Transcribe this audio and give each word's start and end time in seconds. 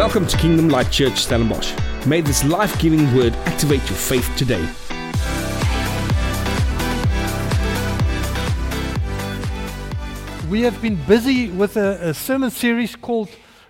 Welcome 0.00 0.26
to 0.28 0.36
Kingdom 0.38 0.70
Light 0.70 0.90
Church 0.90 1.26
Stellenbosch. 1.26 1.74
May 2.06 2.22
this 2.22 2.42
life 2.42 2.78
giving 2.78 3.14
word 3.14 3.34
activate 3.44 3.86
your 3.86 3.98
faith 3.98 4.34
today. 4.34 4.62
We 10.48 10.62
have 10.62 10.80
been 10.80 10.96
busy 11.06 11.50
with 11.50 11.76
a, 11.76 12.08
a 12.08 12.14
sermon 12.14 12.50
series 12.50 12.96
called 12.96 13.28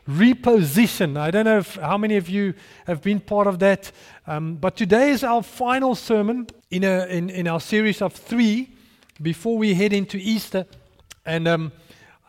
Reposition. 0.08 1.18
I 1.18 1.32
don't 1.32 1.46
know 1.46 1.58
if, 1.58 1.74
how 1.74 1.98
many 1.98 2.14
of 2.16 2.28
you 2.28 2.54
have 2.86 3.02
been 3.02 3.18
part 3.18 3.48
of 3.48 3.58
that, 3.58 3.90
um, 4.28 4.54
but 4.54 4.76
today 4.76 5.10
is 5.10 5.24
our 5.24 5.42
final 5.42 5.96
sermon 5.96 6.46
in, 6.70 6.84
a, 6.84 7.06
in, 7.06 7.28
in 7.28 7.48
our 7.48 7.60
series 7.60 8.00
of 8.00 8.12
three 8.12 8.76
before 9.20 9.58
we 9.58 9.74
head 9.74 9.92
into 9.92 10.16
Easter. 10.16 10.64
And 11.26 11.48
um, 11.48 11.72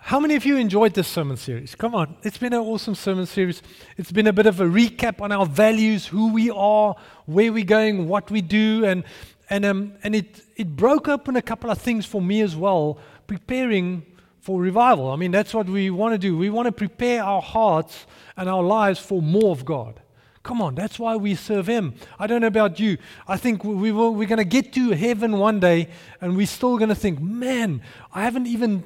how 0.04 0.20
many 0.20 0.36
of 0.36 0.45
you 0.45 0.57
enjoyed 0.57 0.95
this 0.95 1.07
sermon 1.07 1.38
series? 1.38 1.75
Come 1.75 1.93
on, 1.93 2.18
it's 2.23 2.39
been 2.39 2.54
an 2.54 2.60
awesome 2.60 2.96
sermon 2.96 3.28
series. 3.28 3.61
It's 3.97 4.11
been 4.11 4.25
a 4.25 4.33
bit 4.33 4.47
of 4.47 4.60
a 4.60 4.65
recap 4.65 5.21
on 5.21 5.32
our 5.32 5.46
values, 5.46 6.07
who 6.07 6.33
we 6.33 6.50
are, 6.50 6.96
where 7.27 7.54
we're 7.54 7.64
going, 7.64 8.07
what 8.07 8.32
we 8.32 8.41
do, 8.41 8.83
and 8.83 9.04
and 9.51 9.64
um, 9.64 9.93
and 10.04 10.15
it 10.15 10.41
it 10.55 10.75
broke 10.75 11.07
open 11.07 11.36
a 11.36 11.41
couple 11.41 11.69
of 11.69 11.77
things 11.77 12.07
for 12.07 12.19
me 12.19 12.41
as 12.41 12.55
well, 12.55 12.97
preparing 13.27 14.04
for 14.39 14.60
revival. 14.60 15.11
I 15.11 15.18
mean, 15.18 15.29
that's 15.29 15.54
what 15.54 15.68
we 15.68 15.91
want 15.91 16.13
to 16.13 16.18
do. 16.18 16.36
We 16.36 16.49
want 16.49 16.65
to 16.65 16.71
prepare 16.71 17.24
our 17.24 17.41
hearts 17.41 18.07
and 18.36 18.49
our 18.49 18.63
lives 18.63 18.99
for 18.99 19.21
more 19.21 19.52
of 19.52 19.63
God. 19.65 20.02
Come 20.41 20.63
on, 20.63 20.74
that's 20.74 20.97
why 20.97 21.15
we 21.15 21.36
serve 21.36 21.68
Him. 21.68 21.93
I 22.18 22.25
don't 22.25 22.41
know 22.41 22.47
about 22.47 22.79
you. 22.79 22.97
I 23.27 23.38
think 23.38 23.63
we 23.63 23.91
will, 23.91 24.15
we're 24.15 24.27
going 24.27 24.39
to 24.39 24.43
get 24.43 24.74
to 24.74 24.89
heaven 24.89 25.38
one 25.38 25.60
day, 25.60 25.89
and 26.19 26.36
we're 26.36 26.47
still 26.47 26.79
going 26.79 26.89
to 26.89 26.96
think, 26.96 27.21
man, 27.21 27.83
I 28.11 28.24
haven't 28.24 28.47
even 28.47 28.83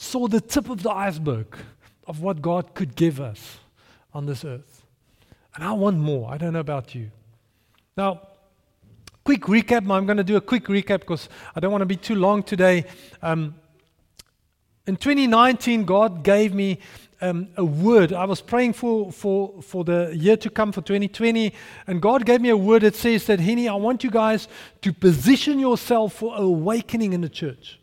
saw 0.00 0.26
the 0.26 0.40
tip 0.40 0.70
of 0.70 0.82
the 0.82 0.90
iceberg 0.90 1.58
of 2.06 2.22
what 2.22 2.40
God 2.40 2.74
could 2.74 2.96
give 2.96 3.20
us 3.20 3.58
on 4.14 4.24
this 4.24 4.46
earth. 4.46 4.82
And 5.54 5.62
I 5.62 5.72
want 5.72 5.98
more. 5.98 6.32
I 6.32 6.38
don't 6.38 6.54
know 6.54 6.60
about 6.60 6.94
you. 6.94 7.10
Now, 7.98 8.26
quick 9.24 9.42
recap. 9.42 9.90
I'm 9.90 10.06
going 10.06 10.16
to 10.16 10.24
do 10.24 10.36
a 10.36 10.40
quick 10.40 10.64
recap 10.64 11.00
because 11.00 11.28
I 11.54 11.60
don't 11.60 11.70
want 11.70 11.82
to 11.82 11.86
be 11.86 11.96
too 11.96 12.14
long 12.14 12.42
today. 12.42 12.86
Um, 13.20 13.54
in 14.86 14.96
2019, 14.96 15.84
God 15.84 16.24
gave 16.24 16.54
me 16.54 16.78
um, 17.20 17.48
a 17.58 17.64
word. 17.64 18.14
I 18.14 18.24
was 18.24 18.40
praying 18.40 18.72
for, 18.72 19.12
for, 19.12 19.60
for 19.60 19.84
the 19.84 20.16
year 20.16 20.38
to 20.38 20.48
come, 20.48 20.72
for 20.72 20.80
2020, 20.80 21.52
and 21.86 22.00
God 22.00 22.24
gave 22.24 22.40
me 22.40 22.48
a 22.48 22.56
word 22.56 22.82
that 22.82 22.96
says 22.96 23.26
that, 23.26 23.38
Henny, 23.38 23.68
I 23.68 23.74
want 23.74 24.02
you 24.02 24.10
guys 24.10 24.48
to 24.80 24.94
position 24.94 25.58
yourself 25.58 26.14
for 26.14 26.34
awakening 26.36 27.12
in 27.12 27.20
the 27.20 27.28
church. 27.28 27.79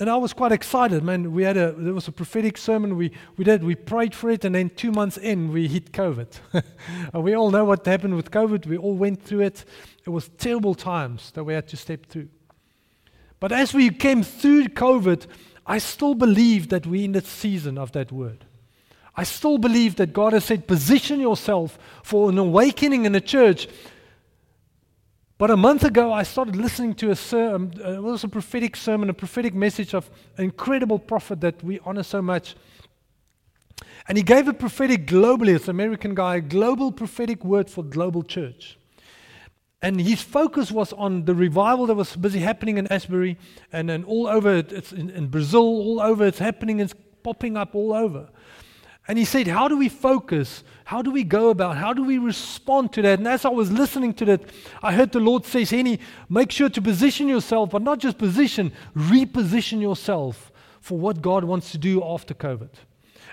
And 0.00 0.10
I 0.10 0.16
was 0.16 0.32
quite 0.32 0.50
excited, 0.50 1.04
man. 1.04 1.32
We 1.32 1.44
had 1.44 1.56
a 1.56 1.70
there 1.70 1.94
was 1.94 2.08
a 2.08 2.12
prophetic 2.12 2.58
sermon 2.58 2.96
we, 2.96 3.12
we 3.36 3.44
did. 3.44 3.62
We 3.62 3.76
prayed 3.76 4.12
for 4.12 4.28
it, 4.28 4.44
and 4.44 4.54
then 4.54 4.70
two 4.70 4.90
months 4.90 5.16
in, 5.16 5.52
we 5.52 5.68
hit 5.68 5.92
COVID. 5.92 6.26
we 7.14 7.34
all 7.34 7.52
know 7.52 7.64
what 7.64 7.86
happened 7.86 8.16
with 8.16 8.32
COVID. 8.32 8.66
We 8.66 8.76
all 8.76 8.96
went 8.96 9.22
through 9.22 9.42
it. 9.42 9.64
It 10.04 10.10
was 10.10 10.30
terrible 10.36 10.74
times 10.74 11.30
that 11.32 11.44
we 11.44 11.54
had 11.54 11.68
to 11.68 11.76
step 11.76 12.06
through. 12.06 12.28
But 13.38 13.52
as 13.52 13.72
we 13.72 13.90
came 13.90 14.24
through 14.24 14.64
COVID, 14.68 15.26
I 15.64 15.78
still 15.78 16.14
believe 16.14 16.70
that 16.70 16.86
we're 16.86 17.04
in 17.04 17.12
the 17.12 17.20
season 17.20 17.78
of 17.78 17.92
that 17.92 18.10
word. 18.10 18.44
I 19.16 19.22
still 19.22 19.58
believe 19.58 19.94
that 19.96 20.12
God 20.12 20.32
has 20.32 20.44
said, 20.44 20.66
position 20.66 21.20
yourself 21.20 21.78
for 22.02 22.30
an 22.30 22.38
awakening 22.38 23.04
in 23.04 23.12
the 23.12 23.20
church 23.20 23.68
but 25.36 25.50
a 25.50 25.56
month 25.56 25.82
ago, 25.84 26.12
I 26.12 26.22
started 26.22 26.54
listening 26.54 26.94
to 26.96 27.10
a 27.10 27.16
sermon, 27.16 27.72
um, 27.82 27.86
uh, 27.86 27.96
it 27.96 28.02
was 28.02 28.22
a 28.22 28.28
prophetic 28.28 28.76
sermon, 28.76 29.10
a 29.10 29.14
prophetic 29.14 29.52
message 29.52 29.92
of 29.92 30.08
an 30.36 30.44
incredible 30.44 30.98
prophet 30.98 31.40
that 31.40 31.62
we 31.64 31.80
honor 31.84 32.04
so 32.04 32.22
much. 32.22 32.54
And 34.06 34.16
he 34.16 34.22
gave 34.22 34.46
a 34.46 34.52
prophetic 34.52 35.06
globally, 35.06 35.56
it's 35.56 35.64
an 35.64 35.70
American 35.70 36.14
guy, 36.14 36.36
a 36.36 36.40
global 36.40 36.92
prophetic 36.92 37.44
word 37.44 37.68
for 37.68 37.82
global 37.82 38.22
church. 38.22 38.78
And 39.82 40.00
his 40.00 40.22
focus 40.22 40.70
was 40.70 40.92
on 40.92 41.24
the 41.24 41.34
revival 41.34 41.86
that 41.86 41.94
was 41.94 42.14
busy 42.16 42.38
happening 42.38 42.78
in 42.78 42.86
Asbury 42.86 43.36
and, 43.72 43.90
and 43.90 44.04
all 44.04 44.26
over, 44.26 44.54
it's 44.56 44.92
in, 44.92 45.10
in 45.10 45.26
Brazil, 45.28 45.60
all 45.60 46.00
over, 46.00 46.26
it's 46.26 46.38
happening, 46.38 46.80
it's 46.80 46.94
popping 47.22 47.56
up 47.56 47.74
all 47.74 47.92
over. 47.92 48.28
And 49.06 49.18
he 49.18 49.24
said, 49.24 49.46
How 49.46 49.68
do 49.68 49.76
we 49.76 49.88
focus? 49.88 50.64
How 50.84 51.02
do 51.02 51.10
we 51.10 51.24
go 51.24 51.50
about? 51.50 51.76
How 51.76 51.92
do 51.92 52.02
we 52.02 52.18
respond 52.18 52.92
to 52.94 53.02
that? 53.02 53.18
And 53.18 53.28
as 53.28 53.44
I 53.44 53.48
was 53.50 53.70
listening 53.70 54.14
to 54.14 54.24
that, 54.26 54.42
I 54.82 54.92
heard 54.92 55.12
the 55.12 55.20
Lord 55.20 55.44
say, 55.44 55.64
Henny, 55.64 55.98
make 56.28 56.50
sure 56.50 56.68
to 56.68 56.82
position 56.82 57.28
yourself, 57.28 57.70
but 57.70 57.82
not 57.82 57.98
just 57.98 58.18
position, 58.18 58.72
reposition 58.94 59.80
yourself 59.80 60.52
for 60.80 60.98
what 60.98 61.22
God 61.22 61.44
wants 61.44 61.72
to 61.72 61.78
do 61.78 62.02
after 62.04 62.34
COVID. 62.34 62.68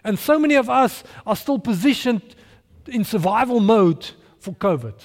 And 0.04 0.18
so 0.18 0.40
many 0.40 0.56
of 0.56 0.70
us 0.70 1.04
are 1.26 1.36
still 1.36 1.60
positioned 1.60 2.36
in 2.88 3.04
survival 3.04 3.60
mode 3.60 4.12
for 4.40 4.54
COVID. 4.54 4.96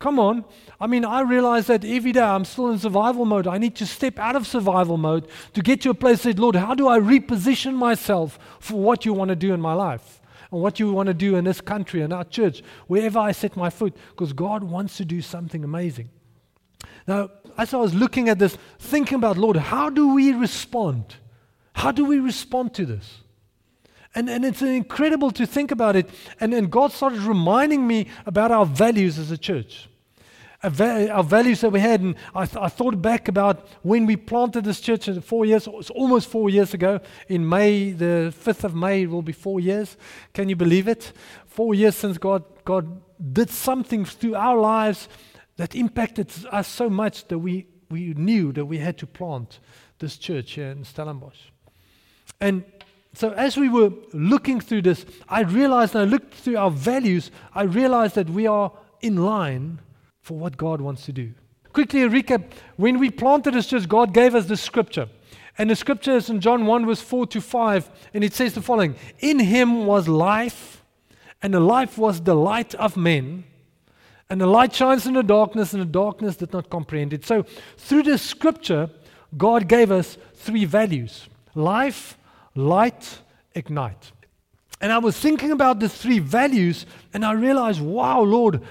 Come 0.00 0.18
on. 0.18 0.46
I 0.80 0.86
mean, 0.86 1.04
I 1.04 1.20
realize 1.20 1.66
that 1.66 1.84
every 1.84 2.12
day 2.12 2.22
I'm 2.22 2.46
still 2.46 2.70
in 2.70 2.78
survival 2.78 3.26
mode. 3.26 3.46
I 3.46 3.58
need 3.58 3.76
to 3.76 3.86
step 3.86 4.18
out 4.18 4.34
of 4.34 4.46
survival 4.46 4.96
mode 4.96 5.28
to 5.52 5.60
get 5.60 5.82
to 5.82 5.90
a 5.90 5.94
place 5.94 6.22
that, 6.22 6.38
Lord, 6.38 6.56
how 6.56 6.74
do 6.74 6.88
I 6.88 6.98
reposition 6.98 7.74
myself 7.74 8.38
for 8.60 8.80
what 8.80 9.04
you 9.04 9.12
want 9.12 9.28
to 9.28 9.36
do 9.36 9.52
in 9.52 9.60
my 9.60 9.74
life 9.74 10.22
and 10.50 10.62
what 10.62 10.80
you 10.80 10.90
want 10.90 11.08
to 11.08 11.14
do 11.14 11.36
in 11.36 11.44
this 11.44 11.60
country 11.60 12.00
and 12.00 12.14
our 12.14 12.24
church, 12.24 12.62
wherever 12.86 13.18
I 13.18 13.32
set 13.32 13.58
my 13.58 13.68
foot? 13.68 13.94
Because 14.08 14.32
God 14.32 14.64
wants 14.64 14.96
to 14.96 15.04
do 15.04 15.20
something 15.20 15.62
amazing. 15.62 16.08
Now, 17.06 17.28
as 17.58 17.74
I 17.74 17.76
was 17.76 17.92
looking 17.92 18.30
at 18.30 18.38
this, 18.38 18.56
thinking 18.78 19.16
about, 19.16 19.36
Lord, 19.36 19.58
how 19.58 19.90
do 19.90 20.14
we 20.14 20.32
respond? 20.32 21.16
How 21.74 21.92
do 21.92 22.06
we 22.06 22.20
respond 22.20 22.72
to 22.74 22.86
this? 22.86 23.18
And, 24.14 24.30
and 24.30 24.46
it's 24.46 24.62
incredible 24.62 25.30
to 25.32 25.46
think 25.46 25.70
about 25.70 25.94
it. 25.94 26.08
And, 26.40 26.54
and 26.54 26.70
God 26.70 26.90
started 26.90 27.20
reminding 27.20 27.86
me 27.86 28.08
about 28.24 28.50
our 28.50 28.64
values 28.64 29.18
as 29.18 29.30
a 29.30 29.36
church 29.36 29.89
our 30.62 31.22
values 31.22 31.60
that 31.62 31.70
we 31.70 31.80
had. 31.80 32.00
And 32.00 32.14
I, 32.34 32.44
th- 32.46 32.62
I, 32.62 32.68
thought 32.68 33.00
back 33.00 33.28
about 33.28 33.66
when 33.82 34.06
we 34.06 34.16
planted 34.16 34.64
this 34.64 34.80
church 34.80 35.08
uh, 35.08 35.20
four 35.20 35.44
years, 35.44 35.66
it's 35.66 35.90
almost 35.90 36.28
four 36.28 36.50
years 36.50 36.74
ago. 36.74 37.00
In 37.28 37.48
May, 37.48 37.92
the 37.92 38.34
5th 38.36 38.64
of 38.64 38.74
May, 38.74 39.02
it 39.02 39.10
will 39.10 39.22
be 39.22 39.32
four 39.32 39.60
years. 39.60 39.96
Can 40.32 40.48
you 40.48 40.56
believe 40.56 40.88
it? 40.88 41.12
Four 41.46 41.74
years 41.74 41.96
since 41.96 42.18
God, 42.18 42.44
God 42.64 43.00
did 43.32 43.50
something 43.50 44.04
through 44.04 44.34
our 44.34 44.58
lives 44.58 45.08
that 45.56 45.74
impacted 45.74 46.30
us 46.50 46.68
so 46.68 46.88
much 46.88 47.28
that 47.28 47.38
we, 47.38 47.66
we 47.90 48.14
knew 48.14 48.52
that 48.52 48.64
we 48.64 48.78
had 48.78 48.98
to 48.98 49.06
plant 49.06 49.60
this 49.98 50.16
church 50.16 50.52
here 50.52 50.70
in 50.70 50.84
Stellenbosch. 50.84 51.38
And 52.40 52.64
so 53.12 53.30
as 53.32 53.56
we 53.56 53.68
were 53.68 53.92
looking 54.12 54.60
through 54.60 54.82
this, 54.82 55.04
I 55.28 55.40
realized, 55.42 55.94
and 55.94 56.02
I 56.02 56.10
looked 56.10 56.34
through 56.34 56.56
our 56.56 56.70
values, 56.70 57.30
I 57.54 57.62
realized 57.62 58.14
that 58.14 58.30
we 58.30 58.46
are 58.46 58.72
in 59.02 59.16
line 59.16 59.80
for 60.20 60.38
what 60.38 60.56
God 60.56 60.80
wants 60.80 61.04
to 61.06 61.12
do. 61.12 61.32
Quickly, 61.72 62.02
a 62.02 62.08
recap. 62.08 62.44
When 62.76 62.98
we 62.98 63.10
planted 63.10 63.54
this 63.54 63.66
church, 63.66 63.88
God 63.88 64.12
gave 64.12 64.34
us 64.34 64.46
the 64.46 64.56
scripture. 64.56 65.08
And 65.58 65.70
the 65.70 65.76
scripture 65.76 66.16
is 66.16 66.30
in 66.30 66.40
John 66.40 66.66
1, 66.66 66.86
verse 66.86 67.00
4 67.00 67.26
to 67.28 67.40
5, 67.40 67.90
and 68.14 68.24
it 68.24 68.32
says 68.32 68.54
the 68.54 68.62
following 68.62 68.96
In 69.18 69.38
him 69.38 69.86
was 69.86 70.08
life, 70.08 70.82
and 71.42 71.54
the 71.54 71.60
life 71.60 71.98
was 71.98 72.22
the 72.22 72.34
light 72.34 72.74
of 72.76 72.96
men. 72.96 73.44
And 74.28 74.40
the 74.40 74.46
light 74.46 74.74
shines 74.74 75.06
in 75.06 75.14
the 75.14 75.22
darkness, 75.22 75.72
and 75.72 75.82
the 75.82 75.86
darkness 75.86 76.36
did 76.36 76.52
not 76.52 76.70
comprehend 76.70 77.12
it. 77.12 77.24
So, 77.24 77.44
through 77.76 78.04
this 78.04 78.22
scripture, 78.22 78.88
God 79.36 79.68
gave 79.68 79.90
us 79.90 80.18
three 80.34 80.64
values 80.64 81.28
life, 81.54 82.16
light, 82.54 83.18
ignite. 83.54 84.12
And 84.80 84.92
I 84.92 84.98
was 84.98 85.18
thinking 85.18 85.50
about 85.50 85.80
the 85.80 85.88
three 85.88 86.20
values, 86.20 86.86
and 87.12 87.24
I 87.24 87.32
realized, 87.32 87.80
wow, 87.80 88.22
Lord, 88.22 88.62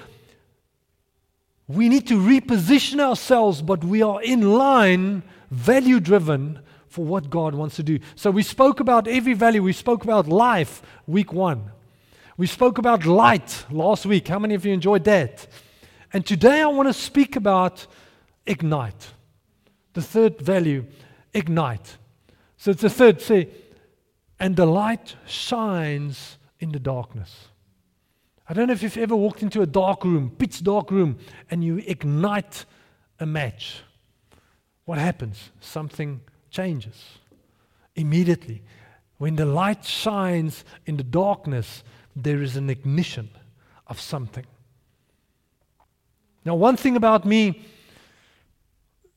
we 1.70 1.88
need 1.88 2.08
to 2.08 2.16
reposition 2.16 3.00
ourselves, 3.00 3.62
but 3.62 3.84
we 3.84 4.02
are 4.02 4.20
in 4.24 4.54
line, 4.54 5.22
value 5.52 6.00
driven 6.00 6.60
for 6.88 7.06
what 7.06 7.30
God 7.30 7.54
wants 7.54 7.76
to 7.76 7.84
do. 7.84 8.00
So 8.16 8.32
we 8.32 8.42
spoke 8.42 8.80
about 8.80 9.08
every 9.08 9.36
value. 9.36 9.62
We 9.62 9.74
spoke 9.74 10.04
about 10.04 10.28
life 10.28 10.82
week 11.06 11.32
one. 11.32 11.72
We 12.38 12.48
spoke 12.48 12.80
about 12.80 13.06
light 13.06 13.66
last 13.70 14.08
week. 14.08 14.28
How 14.28 14.40
many 14.40 14.56
of 14.56 14.66
you 14.66 14.74
enjoyed 14.74 15.04
that? 15.04 15.46
And 16.12 16.26
today 16.26 16.64
I 16.64 16.68
want 16.68 16.90
to 16.90 16.94
speak 16.94 17.36
about 17.36 17.86
ignite. 18.48 19.12
The 19.94 20.02
third 20.02 20.42
value, 20.42 20.88
ignite. 21.36 21.98
So 22.58 22.72
it's 22.72 22.82
the 22.82 22.90
third, 22.90 23.22
say, 23.22 23.48
and 24.40 24.56
the 24.56 24.66
light 24.66 25.16
shines 25.28 26.40
in 26.60 26.72
the 26.72 26.80
darkness. 26.80 27.49
I 28.50 28.54
don't 28.54 28.66
know 28.68 28.74
if 28.74 28.82
you've 28.82 28.98
ever 28.98 29.16
walked 29.16 29.44
into 29.44 29.62
a 29.62 29.68
dark 29.68 30.04
room, 30.04 30.32
pitch 30.32 30.64
dark 30.64 30.90
room, 30.90 31.20
and 31.52 31.64
you 31.64 31.84
ignite 31.86 32.66
a 33.20 33.26
match. 33.28 33.84
What 34.86 34.98
happens? 34.98 35.52
Something 35.60 36.22
changes 36.50 37.20
immediately. 37.96 38.64
When 39.20 39.36
the 39.36 39.46
light 39.46 39.86
shines 39.86 40.66
in 40.88 40.98
the 40.98 41.04
darkness, 41.04 41.84
there 42.16 42.42
is 42.42 42.56
an 42.58 42.72
ignition 42.72 43.30
of 43.86 44.02
something. 44.02 44.46
Now, 46.44 46.56
one 46.56 46.76
thing 46.76 46.96
about 46.96 47.26
me 47.26 47.62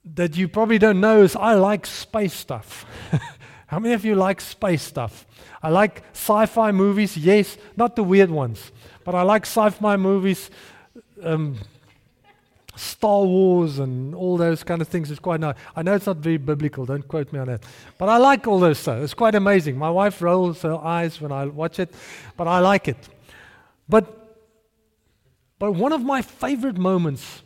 that 0.04 0.36
you 0.36 0.46
probably 0.46 0.78
don't 0.78 1.00
know 1.00 1.22
is 1.22 1.36
I 1.36 1.54
like 1.54 1.86
space 1.86 2.34
stuff. 2.34 2.84
How 3.72 3.78
many 3.78 3.94
of 3.94 4.04
you 4.04 4.14
like 4.14 4.42
space 4.42 4.82
stuff? 4.82 5.26
I 5.62 5.70
like 5.70 6.04
sci 6.12 6.44
fi 6.44 6.72
movies, 6.72 7.16
yes, 7.16 7.56
not 7.74 7.96
the 7.96 8.02
weird 8.02 8.30
ones, 8.30 8.70
but 9.02 9.14
I 9.14 9.22
like 9.22 9.46
sci 9.46 9.70
fi 9.70 9.96
movies. 9.96 10.50
Um, 11.22 11.56
Star 12.76 13.24
Wars 13.24 13.78
and 13.78 14.14
all 14.14 14.36
those 14.36 14.62
kind 14.62 14.82
of 14.82 14.88
things 14.88 15.10
is 15.10 15.18
quite 15.18 15.40
nice. 15.40 15.56
I 15.74 15.82
know 15.82 15.94
it's 15.94 16.04
not 16.04 16.18
very 16.18 16.36
biblical, 16.36 16.84
don't 16.84 17.08
quote 17.08 17.32
me 17.32 17.38
on 17.38 17.46
that. 17.46 17.64
But 17.96 18.10
I 18.10 18.18
like 18.18 18.46
all 18.46 18.60
those 18.60 18.78
stuff. 18.78 19.02
It's 19.02 19.14
quite 19.14 19.34
amazing. 19.34 19.78
My 19.78 19.90
wife 19.90 20.20
rolls 20.20 20.60
her 20.60 20.76
eyes 20.76 21.18
when 21.18 21.32
I 21.32 21.46
watch 21.46 21.78
it, 21.78 21.94
but 22.36 22.46
I 22.46 22.58
like 22.58 22.88
it. 22.88 23.08
But 23.88 24.04
but 25.58 25.72
one 25.72 25.94
of 25.94 26.02
my 26.02 26.20
favorite 26.20 26.76
moments 26.76 27.42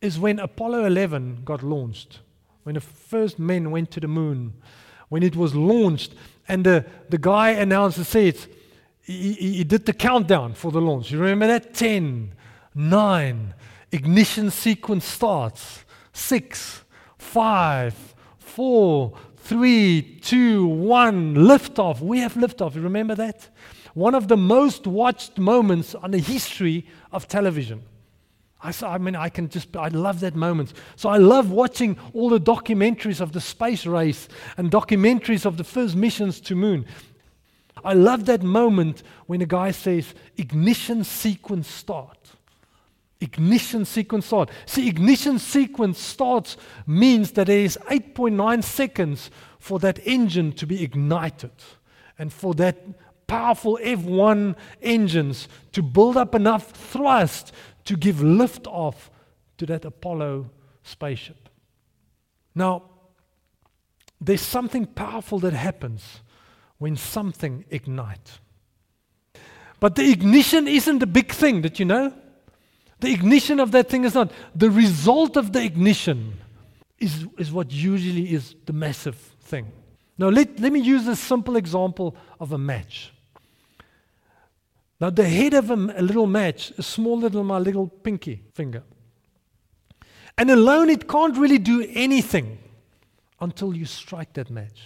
is 0.00 0.18
when 0.18 0.40
Apollo 0.40 0.86
11 0.86 1.42
got 1.44 1.62
launched, 1.62 2.18
when 2.64 2.74
the 2.74 2.80
first 2.80 3.38
men 3.38 3.70
went 3.70 3.92
to 3.92 4.00
the 4.00 4.08
moon, 4.08 4.54
when 5.10 5.22
it 5.22 5.36
was 5.36 5.54
launched, 5.54 6.14
and 6.48 6.64
the, 6.64 6.86
the 7.10 7.18
guy 7.18 7.50
announced, 7.50 8.02
said, 8.04 8.38
he, 9.02 9.32
he 9.32 9.64
did 9.64 9.84
the 9.84 9.92
countdown 9.92 10.54
for 10.54 10.72
the 10.72 10.80
launch. 10.80 11.10
You 11.10 11.18
remember 11.18 11.46
that? 11.48 11.74
10, 11.74 12.32
9, 12.74 13.54
ignition 13.92 14.50
sequence 14.50 15.04
starts. 15.04 15.84
6, 16.12 16.84
5, 17.18 18.14
4, 18.38 19.12
3, 19.36 20.18
2, 20.22 20.66
1, 20.66 21.34
liftoff. 21.34 22.00
We 22.00 22.20
have 22.20 22.34
liftoff. 22.34 22.74
You 22.74 22.82
remember 22.82 23.14
that? 23.16 23.48
One 23.94 24.14
of 24.14 24.28
the 24.28 24.36
most 24.36 24.86
watched 24.86 25.38
moments 25.38 25.94
on 25.96 26.12
the 26.12 26.18
history 26.18 26.86
of 27.12 27.26
television. 27.26 27.82
I, 28.62 28.72
I 28.82 28.98
mean, 28.98 29.16
I 29.16 29.28
can 29.28 29.48
just, 29.48 29.76
I 29.76 29.88
love 29.88 30.20
that 30.20 30.34
moment. 30.34 30.72
So 30.96 31.08
I 31.08 31.16
love 31.16 31.50
watching 31.50 31.98
all 32.12 32.28
the 32.28 32.40
documentaries 32.40 33.20
of 33.20 33.32
the 33.32 33.40
space 33.40 33.86
race 33.86 34.28
and 34.56 34.70
documentaries 34.70 35.46
of 35.46 35.56
the 35.56 35.64
first 35.64 35.96
missions 35.96 36.40
to 36.42 36.54
moon. 36.54 36.84
I 37.84 37.94
love 37.94 38.26
that 38.26 38.42
moment 38.42 39.02
when 39.26 39.40
a 39.40 39.46
guy 39.46 39.70
says, 39.70 40.14
ignition 40.36 41.04
sequence 41.04 41.68
start. 41.68 42.18
Ignition 43.20 43.84
sequence 43.84 44.26
start. 44.26 44.50
See, 44.66 44.88
ignition 44.88 45.38
sequence 45.38 45.98
starts 45.98 46.56
means 46.86 47.32
that 47.32 47.46
there 47.46 47.58
is 47.58 47.78
8.9 47.90 48.64
seconds 48.64 49.30
for 49.58 49.78
that 49.80 49.98
engine 50.06 50.52
to 50.52 50.66
be 50.66 50.82
ignited 50.82 51.52
and 52.18 52.32
for 52.32 52.54
that 52.54 52.78
powerful 53.26 53.78
F1 53.82 54.56
engines 54.82 55.48
to 55.72 55.82
build 55.82 56.16
up 56.16 56.34
enough 56.34 56.72
thrust 56.72 57.52
to 57.84 57.96
give 57.96 58.22
lift 58.22 58.66
off 58.66 59.10
to 59.58 59.66
that 59.66 59.84
Apollo 59.84 60.50
spaceship. 60.82 61.48
Now, 62.54 62.82
there's 64.20 64.40
something 64.40 64.86
powerful 64.86 65.38
that 65.40 65.52
happens 65.52 66.20
when 66.78 66.96
something 66.96 67.64
ignites. 67.70 68.40
But 69.78 69.94
the 69.94 70.10
ignition 70.10 70.68
isn't 70.68 70.98
the 70.98 71.06
big 71.06 71.32
thing, 71.32 71.62
did 71.62 71.78
you 71.78 71.86
know? 71.86 72.12
The 73.00 73.12
ignition 73.12 73.60
of 73.60 73.72
that 73.72 73.88
thing 73.88 74.04
is 74.04 74.14
not. 74.14 74.30
The 74.54 74.70
result 74.70 75.36
of 75.36 75.52
the 75.52 75.62
ignition 75.62 76.34
is, 76.98 77.26
is 77.38 77.50
what 77.50 77.72
usually 77.72 78.32
is 78.32 78.54
the 78.66 78.74
massive 78.74 79.16
thing. 79.16 79.72
Now, 80.18 80.28
let, 80.28 80.60
let 80.60 80.70
me 80.70 80.80
use 80.80 81.06
a 81.06 81.16
simple 81.16 81.56
example 81.56 82.14
of 82.38 82.52
a 82.52 82.58
match. 82.58 83.12
Now, 85.00 85.08
the 85.10 85.28
head 85.28 85.54
of 85.54 85.70
a, 85.70 85.74
a 85.74 86.02
little 86.02 86.26
match 86.26 86.72
is 86.76 86.86
smaller 86.86 87.30
than 87.30 87.46
my 87.46 87.58
little 87.58 87.88
pinky 87.88 88.42
finger. 88.52 88.82
And 90.36 90.50
alone, 90.50 90.90
it 90.90 91.08
can't 91.08 91.36
really 91.36 91.58
do 91.58 91.86
anything 91.94 92.58
until 93.40 93.74
you 93.74 93.86
strike 93.86 94.34
that 94.34 94.50
match. 94.50 94.82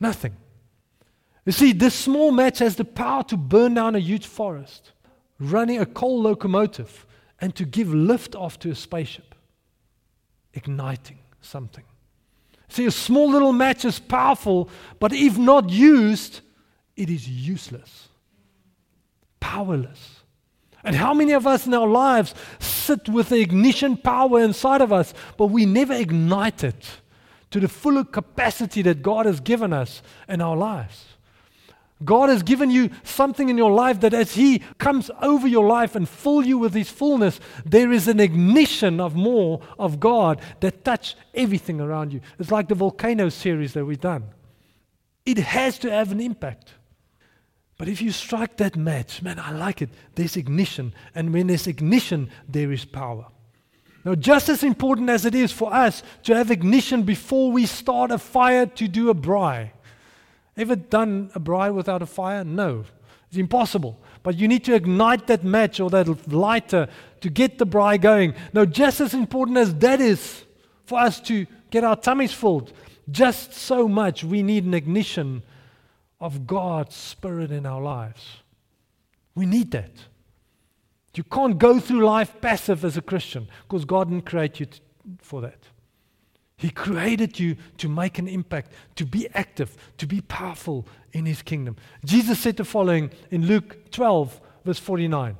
Nothing. 0.00 0.36
You 1.44 1.52
see, 1.52 1.72
this 1.72 1.94
small 1.94 2.30
match 2.30 2.60
has 2.60 2.76
the 2.76 2.84
power 2.84 3.22
to 3.24 3.36
burn 3.36 3.74
down 3.74 3.94
a 3.94 3.98
huge 3.98 4.26
forest, 4.26 4.92
running 5.38 5.78
a 5.78 5.86
coal 5.86 6.22
locomotive, 6.22 7.06
and 7.40 7.54
to 7.56 7.64
give 7.64 7.92
lift 7.92 8.34
off 8.34 8.58
to 8.60 8.70
a 8.70 8.74
spaceship, 8.74 9.34
igniting 10.54 11.18
something. 11.40 11.84
See, 12.68 12.86
a 12.86 12.90
small 12.90 13.30
little 13.30 13.52
match 13.52 13.84
is 13.84 13.98
powerful, 13.98 14.68
but 14.98 15.12
if 15.12 15.38
not 15.38 15.70
used, 15.70 16.40
it 16.98 17.08
is 17.08 17.28
useless, 17.28 18.08
powerless. 19.38 20.16
And 20.82 20.96
how 20.96 21.14
many 21.14 21.32
of 21.32 21.46
us 21.46 21.66
in 21.66 21.72
our 21.72 21.86
lives 21.86 22.34
sit 22.58 23.08
with 23.08 23.28
the 23.28 23.40
ignition 23.40 23.96
power 23.96 24.40
inside 24.40 24.80
of 24.80 24.92
us, 24.92 25.14
but 25.36 25.46
we 25.46 25.64
never 25.64 25.94
ignite 25.94 26.64
it 26.64 27.00
to 27.50 27.60
the 27.60 27.68
full 27.68 28.04
capacity 28.04 28.82
that 28.82 29.00
God 29.00 29.26
has 29.26 29.38
given 29.40 29.72
us 29.72 30.02
in 30.28 30.40
our 30.40 30.56
lives? 30.56 31.04
God 32.04 32.28
has 32.30 32.42
given 32.42 32.70
you 32.70 32.90
something 33.02 33.48
in 33.48 33.58
your 33.58 33.72
life 33.72 34.00
that 34.00 34.14
as 34.14 34.34
He 34.34 34.60
comes 34.78 35.10
over 35.20 35.46
your 35.46 35.66
life 35.66 35.94
and 35.94 36.08
fill 36.08 36.44
you 36.44 36.58
with 36.58 36.74
His 36.74 36.90
fullness, 36.90 37.40
there 37.64 37.92
is 37.92 38.08
an 38.08 38.20
ignition 38.20 39.00
of 39.00 39.14
more 39.14 39.60
of 39.78 40.00
God 40.00 40.40
that 40.60 40.84
touch 40.84 41.16
everything 41.34 41.80
around 41.80 42.12
you. 42.12 42.20
It's 42.38 42.52
like 42.52 42.68
the 42.68 42.74
volcano 42.74 43.28
series 43.28 43.72
that 43.74 43.84
we've 43.84 44.00
done. 44.00 44.24
It 45.26 45.38
has 45.38 45.78
to 45.80 45.90
have 45.90 46.12
an 46.12 46.20
impact. 46.20 46.72
But 47.78 47.88
if 47.88 48.02
you 48.02 48.10
strike 48.10 48.56
that 48.56 48.76
match, 48.76 49.22
man, 49.22 49.38
I 49.38 49.52
like 49.52 49.80
it. 49.80 49.90
There's 50.16 50.36
ignition. 50.36 50.92
And 51.14 51.32
when 51.32 51.46
there's 51.46 51.68
ignition, 51.68 52.28
there 52.48 52.72
is 52.72 52.84
power. 52.84 53.26
Now, 54.04 54.16
just 54.16 54.48
as 54.48 54.64
important 54.64 55.08
as 55.10 55.24
it 55.24 55.34
is 55.34 55.52
for 55.52 55.72
us 55.72 56.02
to 56.24 56.34
have 56.34 56.50
ignition 56.50 57.04
before 57.04 57.52
we 57.52 57.66
start 57.66 58.10
a 58.10 58.18
fire 58.18 58.66
to 58.66 58.88
do 58.88 59.10
a 59.10 59.14
braai. 59.14 59.70
Ever 60.56 60.74
done 60.74 61.30
a 61.36 61.40
braai 61.40 61.72
without 61.72 62.02
a 62.02 62.06
fire? 62.06 62.42
No. 62.42 62.84
It's 63.28 63.38
impossible. 63.38 64.00
But 64.24 64.36
you 64.38 64.48
need 64.48 64.64
to 64.64 64.74
ignite 64.74 65.28
that 65.28 65.44
match 65.44 65.78
or 65.78 65.88
that 65.90 66.32
lighter 66.32 66.88
to 67.20 67.30
get 67.30 67.58
the 67.58 67.66
braai 67.66 68.00
going. 68.00 68.34
Now, 68.52 68.64
just 68.64 69.00
as 69.00 69.14
important 69.14 69.56
as 69.56 69.74
that 69.76 70.00
is 70.00 70.44
for 70.86 70.98
us 70.98 71.20
to 71.20 71.46
get 71.70 71.84
our 71.84 71.96
tummies 71.96 72.32
filled, 72.32 72.72
just 73.10 73.52
so 73.52 73.86
much 73.86 74.24
we 74.24 74.42
need 74.42 74.64
an 74.64 74.74
ignition 74.74 75.42
of 76.20 76.46
God's 76.46 76.94
Spirit 76.94 77.50
in 77.50 77.66
our 77.66 77.80
lives. 77.80 78.38
We 79.34 79.46
need 79.46 79.70
that. 79.72 79.92
You 81.14 81.24
can't 81.24 81.58
go 81.58 81.80
through 81.80 82.04
life 82.04 82.40
passive 82.40 82.84
as 82.84 82.96
a 82.96 83.02
Christian 83.02 83.48
because 83.62 83.84
God 83.84 84.08
didn't 84.08 84.26
create 84.26 84.60
you 84.60 84.66
t- 84.66 84.80
for 85.20 85.40
that. 85.40 85.58
He 86.56 86.70
created 86.70 87.38
you 87.38 87.56
to 87.78 87.88
make 87.88 88.18
an 88.18 88.28
impact, 88.28 88.72
to 88.96 89.06
be 89.06 89.28
active, 89.34 89.76
to 89.98 90.06
be 90.06 90.20
powerful 90.20 90.86
in 91.12 91.24
His 91.24 91.42
kingdom. 91.42 91.76
Jesus 92.04 92.38
said 92.40 92.56
the 92.56 92.64
following 92.64 93.10
in 93.30 93.46
Luke 93.46 93.90
12, 93.92 94.40
verse 94.64 94.78
49. 94.78 95.36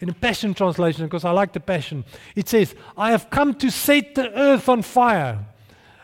In 0.00 0.08
a 0.08 0.14
Passion 0.14 0.54
translation, 0.54 1.06
because 1.06 1.24
I 1.24 1.32
like 1.32 1.52
the 1.52 1.60
Passion, 1.60 2.04
it 2.36 2.48
says, 2.48 2.74
I 2.96 3.10
have 3.10 3.30
come 3.30 3.54
to 3.54 3.70
set 3.70 4.14
the 4.14 4.36
earth 4.36 4.68
on 4.68 4.82
fire, 4.82 5.44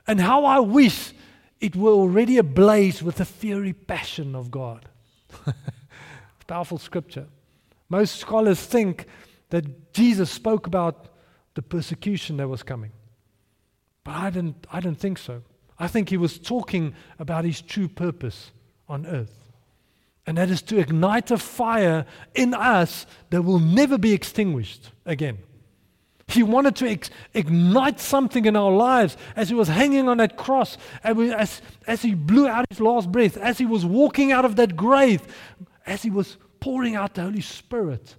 and 0.06 0.20
how 0.20 0.44
I 0.44 0.58
wish 0.58 1.12
it 1.60 1.76
were 1.76 1.92
already 1.92 2.38
ablaze 2.38 3.02
with 3.02 3.16
the 3.16 3.24
fiery 3.24 3.72
passion 3.72 4.34
of 4.34 4.50
God. 4.50 4.88
Powerful 6.46 6.78
scripture. 6.78 7.26
Most 7.88 8.16
scholars 8.16 8.64
think 8.64 9.06
that 9.50 9.92
Jesus 9.92 10.30
spoke 10.30 10.66
about 10.66 11.06
the 11.54 11.62
persecution 11.62 12.38
that 12.38 12.48
was 12.48 12.62
coming. 12.62 12.92
But 14.04 14.14
I 14.14 14.30
didn't, 14.30 14.66
I 14.72 14.80
didn't 14.80 14.98
think 14.98 15.18
so. 15.18 15.42
I 15.78 15.88
think 15.88 16.08
he 16.08 16.16
was 16.16 16.38
talking 16.38 16.94
about 17.18 17.44
his 17.44 17.60
true 17.60 17.88
purpose 17.88 18.52
on 18.88 19.06
earth. 19.06 19.34
And 20.26 20.38
that 20.38 20.50
is 20.50 20.62
to 20.62 20.78
ignite 20.78 21.30
a 21.30 21.38
fire 21.38 22.06
in 22.34 22.54
us 22.54 23.06
that 23.30 23.42
will 23.42 23.58
never 23.58 23.98
be 23.98 24.12
extinguished 24.12 24.90
again. 25.04 25.38
He 26.30 26.42
wanted 26.42 26.76
to 26.76 26.88
ex- 26.88 27.10
ignite 27.34 27.98
something 27.98 28.44
in 28.44 28.54
our 28.54 28.70
lives 28.70 29.16
as 29.34 29.48
he 29.48 29.54
was 29.54 29.68
hanging 29.68 30.08
on 30.08 30.18
that 30.18 30.36
cross, 30.36 30.78
as, 31.02 31.60
as 31.86 32.02
he 32.02 32.14
blew 32.14 32.46
out 32.46 32.66
his 32.70 32.80
last 32.80 33.10
breath, 33.10 33.36
as 33.36 33.58
he 33.58 33.66
was 33.66 33.84
walking 33.84 34.30
out 34.30 34.44
of 34.44 34.56
that 34.56 34.76
grave, 34.76 35.22
as 35.86 36.02
he 36.02 36.10
was 36.10 36.36
pouring 36.60 36.94
out 36.94 37.14
the 37.14 37.22
Holy 37.22 37.40
Spirit. 37.40 38.14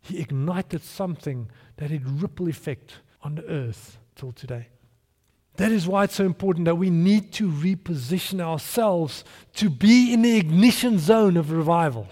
He 0.00 0.18
ignited 0.18 0.82
something 0.82 1.50
that 1.76 1.90
had 1.90 2.22
ripple 2.22 2.48
effect 2.48 3.00
on 3.22 3.34
the 3.34 3.44
earth 3.46 3.98
till 4.14 4.32
today. 4.32 4.68
That 5.56 5.72
is 5.72 5.86
why 5.86 6.04
it's 6.04 6.14
so 6.14 6.24
important 6.24 6.66
that 6.66 6.76
we 6.76 6.90
need 6.90 7.32
to 7.34 7.50
reposition 7.50 8.40
ourselves 8.40 9.24
to 9.54 9.70
be 9.70 10.12
in 10.12 10.22
the 10.22 10.36
ignition 10.36 10.98
zone 10.98 11.36
of 11.36 11.50
revival. 11.50 12.06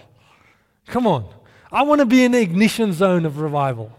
Come 0.87 1.07
on. 1.07 1.29
I 1.71 1.83
want 1.83 1.99
to 1.99 2.05
be 2.05 2.23
in 2.23 2.31
the 2.31 2.41
ignition 2.41 2.93
zone 2.93 3.25
of 3.25 3.39
revival. 3.39 3.91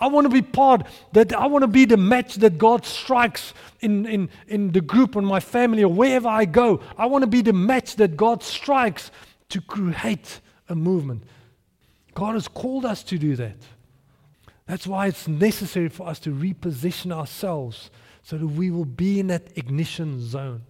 I 0.00 0.06
want 0.06 0.26
to 0.26 0.32
be 0.32 0.42
part 0.42 0.86
that 1.12 1.32
I 1.34 1.46
want 1.46 1.62
to 1.62 1.68
be 1.68 1.84
the 1.84 1.96
match 1.96 2.36
that 2.36 2.56
God 2.56 2.84
strikes 2.84 3.52
in, 3.80 4.06
in, 4.06 4.30
in 4.46 4.72
the 4.72 4.80
group 4.80 5.16
and 5.16 5.26
my 5.26 5.40
family 5.40 5.82
or 5.82 5.92
wherever 5.92 6.28
I 6.28 6.44
go. 6.44 6.80
I 6.96 7.06
want 7.06 7.22
to 7.22 7.26
be 7.26 7.42
the 7.42 7.52
match 7.52 7.96
that 7.96 8.16
God 8.16 8.42
strikes 8.42 9.10
to 9.48 9.60
create 9.60 10.40
a 10.68 10.74
movement. 10.74 11.24
God 12.14 12.34
has 12.34 12.48
called 12.48 12.84
us 12.84 13.02
to 13.04 13.18
do 13.18 13.34
that. 13.36 13.56
That's 14.66 14.86
why 14.86 15.06
it's 15.06 15.26
necessary 15.26 15.88
for 15.88 16.06
us 16.06 16.18
to 16.20 16.30
reposition 16.30 17.10
ourselves 17.10 17.90
so 18.22 18.36
that 18.36 18.46
we 18.46 18.70
will 18.70 18.84
be 18.84 19.18
in 19.18 19.28
that 19.28 19.56
ignition 19.56 20.20
zone. 20.20 20.62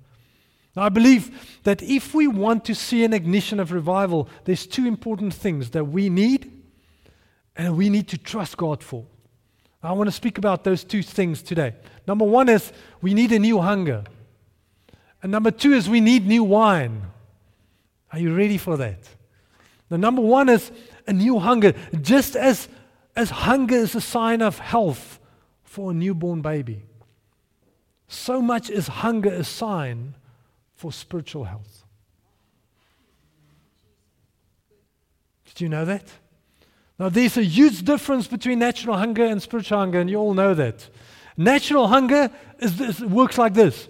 Now, 0.76 0.82
I 0.85 0.88
believe 0.90 1.58
that 1.64 1.82
if 1.82 2.14
we 2.14 2.28
want 2.28 2.64
to 2.66 2.75
see 2.75 3.02
an 3.02 3.12
ignition 3.12 3.58
of 3.58 3.73
revival, 3.73 4.28
there's 4.44 4.66
two 4.66 4.87
important 4.87 5.35
things 5.35 5.70
that 5.70 5.85
we 5.85 6.08
need 6.08 6.52
and 7.56 7.76
we 7.76 7.90
need 7.90 8.06
to 8.08 8.18
trust 8.18 8.56
God 8.56 8.82
for. 8.82 9.04
I 9.82 9.92
want 9.92 10.08
to 10.08 10.12
speak 10.12 10.38
about 10.38 10.64
those 10.64 10.82
two 10.82 11.02
things 11.02 11.42
today. 11.42 11.75
Number 12.06 12.25
one 12.25 12.49
is 12.49 12.73
we 13.00 13.14
need 13.14 13.32
a 13.32 13.38
new 13.38 13.61
hunger. 13.61 14.04
And 15.23 15.30
number 15.30 15.50
two 15.50 15.73
is 15.73 15.88
we 15.88 16.00
need 16.00 16.26
new 16.26 16.42
wine. 16.42 17.02
Are 18.12 18.18
you 18.18 18.35
ready 18.35 18.58
for 18.58 18.76
that? 18.76 18.99
The 19.88 19.99
number 19.99 20.23
one 20.23 20.49
is 20.49 20.70
a 21.06 21.12
new 21.12 21.38
hunger. 21.38 21.75
Just 22.00 22.35
as, 22.35 22.68
as 23.14 23.30
hunger 23.30 23.76
is 23.76 23.94
a 23.94 24.00
sign 24.00 24.42
of 24.42 24.58
health 24.58 25.20
for 25.62 25.92
a 25.92 25.94
newborn 25.94 26.42
baby, 26.42 26.82
so 28.08 28.40
much 28.40 28.70
is 28.70 28.88
hunger 28.88 29.30
a 29.30 29.44
sign 29.44 30.14
for 30.75 30.92
spiritual 30.92 31.44
health. 31.44 31.85
Did 35.44 35.61
you 35.61 35.68
know 35.68 35.85
that? 35.85 36.04
Now, 36.98 37.08
there's 37.08 37.36
a 37.36 37.44
huge 37.44 37.84
difference 37.84 38.26
between 38.26 38.58
natural 38.58 38.96
hunger 38.96 39.24
and 39.24 39.40
spiritual 39.40 39.78
hunger, 39.78 40.00
and 40.00 40.10
you 40.10 40.16
all 40.16 40.34
know 40.34 40.54
that. 40.54 40.88
Natural 41.36 41.86
hunger 41.86 42.30
is, 42.58 42.80
is, 42.80 43.00
works 43.00 43.38
like 43.38 43.54
this 43.54 43.88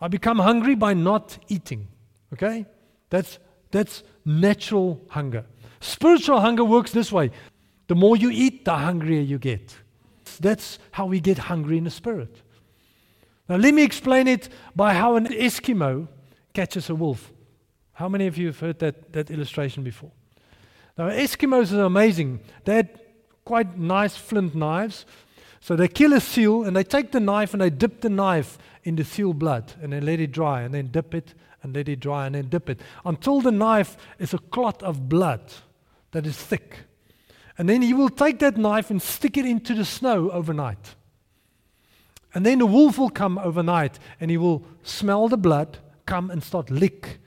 I 0.00 0.08
become 0.08 0.38
hungry 0.38 0.74
by 0.74 0.94
not 0.94 1.38
eating. 1.48 1.88
Okay? 2.32 2.66
That's, 3.10 3.38
that's 3.70 4.02
natural 4.24 5.00
hunger. 5.08 5.44
Spiritual 5.80 6.40
hunger 6.40 6.64
works 6.64 6.90
this 6.90 7.12
way 7.12 7.30
the 7.86 7.94
more 7.94 8.16
you 8.16 8.30
eat, 8.30 8.64
the 8.64 8.74
hungrier 8.74 9.20
you 9.20 9.38
get. 9.38 9.76
That's 10.40 10.80
how 10.90 11.06
we 11.06 11.20
get 11.20 11.38
hungry 11.38 11.78
in 11.78 11.84
the 11.84 11.90
spirit. 11.90 12.42
Now, 13.48 13.56
let 13.56 13.72
me 13.72 13.84
explain 13.84 14.26
it 14.26 14.48
by 14.74 14.92
how 14.92 15.14
an 15.14 15.26
Eskimo 15.26 16.08
catches 16.52 16.90
a 16.90 16.96
wolf. 16.96 17.32
How 17.92 18.08
many 18.08 18.26
of 18.26 18.36
you 18.36 18.48
have 18.48 18.58
heard 18.58 18.80
that, 18.80 19.12
that 19.12 19.30
illustration 19.30 19.84
before? 19.84 20.10
Now, 20.96 21.10
Eskimos 21.10 21.72
are 21.72 21.82
amazing. 21.82 22.40
They 22.64 22.76
had 22.76 23.00
quite 23.44 23.78
nice 23.78 24.16
flint 24.16 24.54
knives. 24.54 25.04
So 25.60 25.76
they 25.76 25.88
kill 25.88 26.12
a 26.12 26.20
seal 26.20 26.64
and 26.64 26.76
they 26.76 26.84
take 26.84 27.12
the 27.12 27.20
knife 27.20 27.52
and 27.52 27.60
they 27.60 27.70
dip 27.70 28.00
the 28.00 28.08
knife 28.08 28.58
in 28.84 28.96
the 28.96 29.04
seal 29.04 29.32
blood 29.32 29.72
and 29.82 29.92
then 29.92 30.06
let 30.06 30.20
it 30.20 30.30
dry 30.32 30.62
and 30.62 30.72
then 30.72 30.88
dip 30.88 31.14
it 31.14 31.34
and 31.62 31.74
let 31.74 31.88
it 31.88 32.00
dry 32.00 32.26
and 32.26 32.34
then 32.34 32.48
dip 32.48 32.70
it 32.70 32.80
until 33.04 33.40
the 33.40 33.50
knife 33.50 33.96
is 34.18 34.32
a 34.32 34.38
clot 34.38 34.82
of 34.82 35.08
blood 35.08 35.52
that 36.12 36.26
is 36.26 36.36
thick. 36.36 36.84
And 37.58 37.68
then 37.68 37.82
he 37.82 37.94
will 37.94 38.10
take 38.10 38.38
that 38.38 38.56
knife 38.56 38.90
and 38.90 39.02
stick 39.02 39.36
it 39.36 39.44
into 39.44 39.74
the 39.74 39.84
snow 39.84 40.30
overnight. 40.30 40.94
And 42.32 42.46
then 42.46 42.58
the 42.58 42.66
wolf 42.66 42.98
will 42.98 43.10
come 43.10 43.38
overnight 43.38 43.98
and 44.20 44.30
he 44.30 44.36
will 44.36 44.62
smell 44.82 45.28
the 45.28 45.38
blood, 45.38 45.78
come 46.04 46.30
and 46.30 46.44
start 46.44 46.70
lick 46.70 47.18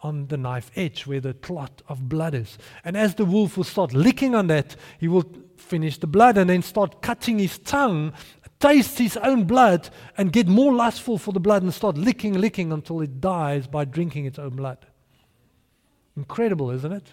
on 0.00 0.26
the 0.28 0.36
knife 0.36 0.70
edge 0.76 1.06
where 1.06 1.20
the 1.20 1.34
clot 1.34 1.82
of 1.88 2.08
blood 2.08 2.34
is. 2.34 2.58
And 2.84 2.96
as 2.96 3.14
the 3.14 3.24
wolf 3.24 3.56
will 3.56 3.64
start 3.64 3.92
licking 3.92 4.34
on 4.34 4.46
that, 4.46 4.76
he 4.98 5.08
will 5.08 5.24
finish 5.56 5.98
the 5.98 6.06
blood 6.06 6.38
and 6.38 6.48
then 6.48 6.62
start 6.62 7.02
cutting 7.02 7.38
his 7.38 7.58
tongue, 7.58 8.12
taste 8.60 8.98
his 8.98 9.16
own 9.18 9.44
blood, 9.44 9.90
and 10.16 10.32
get 10.32 10.46
more 10.46 10.72
lustful 10.72 11.18
for 11.18 11.32
the 11.32 11.40
blood 11.40 11.62
and 11.62 11.74
start 11.74 11.98
licking, 11.98 12.34
licking 12.34 12.72
until 12.72 13.00
it 13.00 13.20
dies 13.20 13.66
by 13.66 13.84
drinking 13.84 14.24
its 14.24 14.38
own 14.38 14.50
blood. 14.50 14.86
Incredible, 16.16 16.70
isn't 16.70 16.92
it? 16.92 17.12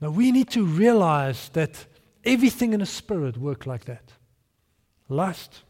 Now 0.00 0.10
we 0.10 0.32
need 0.32 0.50
to 0.50 0.64
realize 0.64 1.50
that 1.50 1.86
everything 2.24 2.72
in 2.72 2.80
the 2.80 2.86
spirit 2.86 3.36
works 3.36 3.66
like 3.66 3.84
that 3.86 4.12
lust, 5.08 5.62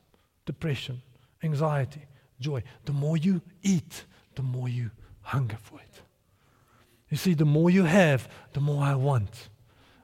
depression, 0.47 1.03
anxiety, 1.43 2.01
joy. 2.41 2.63
The 2.87 2.93
more 2.93 3.17
you 3.17 3.43
eat, 3.63 4.05
the 4.35 4.43
more 4.43 4.69
you 4.69 4.91
hunger 5.26 5.59
for 5.61 5.80
it. 5.80 6.02
You 7.11 7.16
see, 7.16 7.35
the 7.35 7.45
more 7.45 7.71
you 7.71 7.85
have, 7.85 8.28
the 8.52 8.61
more 8.61 8.83
I 8.83 8.95
want. 8.95 9.49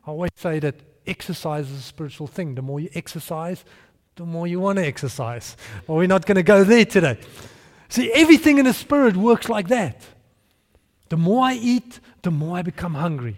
I 0.07 0.11
always 0.11 0.31
say 0.37 0.59
that 0.61 0.77
exercise 1.07 1.71
is 1.71 1.79
a 1.79 1.83
spiritual 1.83 2.27
thing. 2.27 2.55
The 2.55 2.63
more 2.63 2.81
you 2.81 2.89
exercise, 2.95 3.65
the 4.17 4.25
more 4.25 4.47
you 4.47 4.61
want 4.61 4.79
to 4.79 4.85
exercise. 4.85 5.57
But 5.87 5.95
we're 5.95 6.07
not 6.07 6.27
going 6.27 6.37
to 6.37 6.43
go 6.43 6.65
there 6.65 6.85
today. 6.85 7.19
See, 7.89 8.13
everything 8.13 8.59
in 8.59 8.65
the 8.65 8.73
spirit 8.73 9.17
works 9.17 9.49
like 9.49 9.69
that. 9.69 10.03
The 11.09 11.17
more 11.17 11.45
I 11.45 11.55
eat, 11.55 12.01
the 12.23 12.31
more 12.31 12.57
I 12.57 12.63
become 12.63 12.95
hungry. 12.95 13.37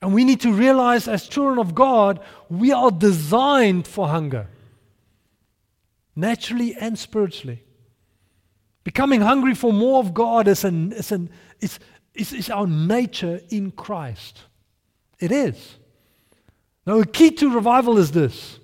And 0.00 0.14
we 0.14 0.24
need 0.24 0.40
to 0.42 0.52
realize, 0.52 1.08
as 1.08 1.28
children 1.28 1.58
of 1.58 1.74
God, 1.74 2.20
we 2.48 2.72
are 2.72 2.90
designed 2.90 3.86
for 3.86 4.08
hunger, 4.08 4.46
naturally 6.14 6.74
and 6.74 6.98
spiritually. 6.98 7.62
Becoming 8.84 9.20
hungry 9.20 9.54
for 9.54 9.72
more 9.72 10.00
of 10.00 10.14
God 10.14 10.48
is, 10.48 10.64
an, 10.64 10.92
is, 10.92 11.12
an, 11.12 11.30
is, 11.60 11.78
is, 12.14 12.32
is 12.32 12.50
our 12.50 12.66
nature 12.66 13.40
in 13.50 13.70
Christ. 13.70 14.42
It 15.20 15.32
is. 15.32 15.76
Now, 16.86 17.00
a 17.00 17.06
key 17.06 17.30
to 17.32 17.50
revival 17.50 17.98
is 17.98 18.12
this 18.12 18.58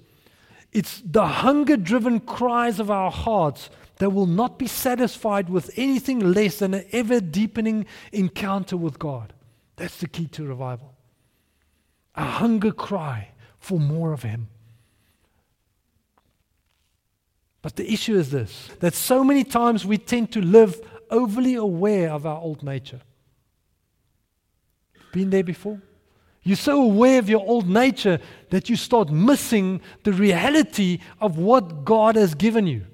it's 0.72 1.00
the 1.04 1.26
hunger 1.26 1.76
driven 1.76 2.20
cries 2.20 2.80
of 2.80 2.90
our 2.90 3.10
hearts 3.10 3.70
that 3.98 4.10
will 4.10 4.26
not 4.26 4.58
be 4.58 4.66
satisfied 4.66 5.48
with 5.48 5.70
anything 5.76 6.18
less 6.18 6.58
than 6.58 6.74
an 6.74 6.84
ever 6.90 7.20
deepening 7.20 7.86
encounter 8.12 8.76
with 8.76 8.98
God. 8.98 9.32
That's 9.76 9.98
the 9.98 10.08
key 10.08 10.26
to 10.28 10.44
revival. 10.44 10.94
A 12.16 12.24
hunger 12.24 12.72
cry 12.72 13.28
for 13.58 13.78
more 13.78 14.12
of 14.12 14.22
Him. 14.22 14.48
But 17.64 17.76
the 17.76 17.90
issue 17.90 18.14
is 18.14 18.30
this 18.30 18.68
that 18.80 18.92
so 18.92 19.24
many 19.24 19.42
times 19.42 19.86
we 19.86 19.96
tend 19.96 20.30
to 20.32 20.42
live 20.42 20.78
overly 21.10 21.54
aware 21.54 22.10
of 22.10 22.26
our 22.26 22.38
old 22.38 22.62
nature. 22.62 23.00
Been 25.14 25.30
there 25.30 25.42
before? 25.42 25.80
You're 26.42 26.56
so 26.56 26.82
aware 26.82 27.18
of 27.18 27.30
your 27.30 27.40
old 27.40 27.66
nature 27.66 28.18
that 28.50 28.68
you 28.68 28.76
start 28.76 29.08
missing 29.08 29.80
the 30.02 30.12
reality 30.12 30.98
of 31.22 31.38
what 31.38 31.86
God 31.86 32.16
has 32.16 32.34
given 32.34 32.66
you. 32.66 32.84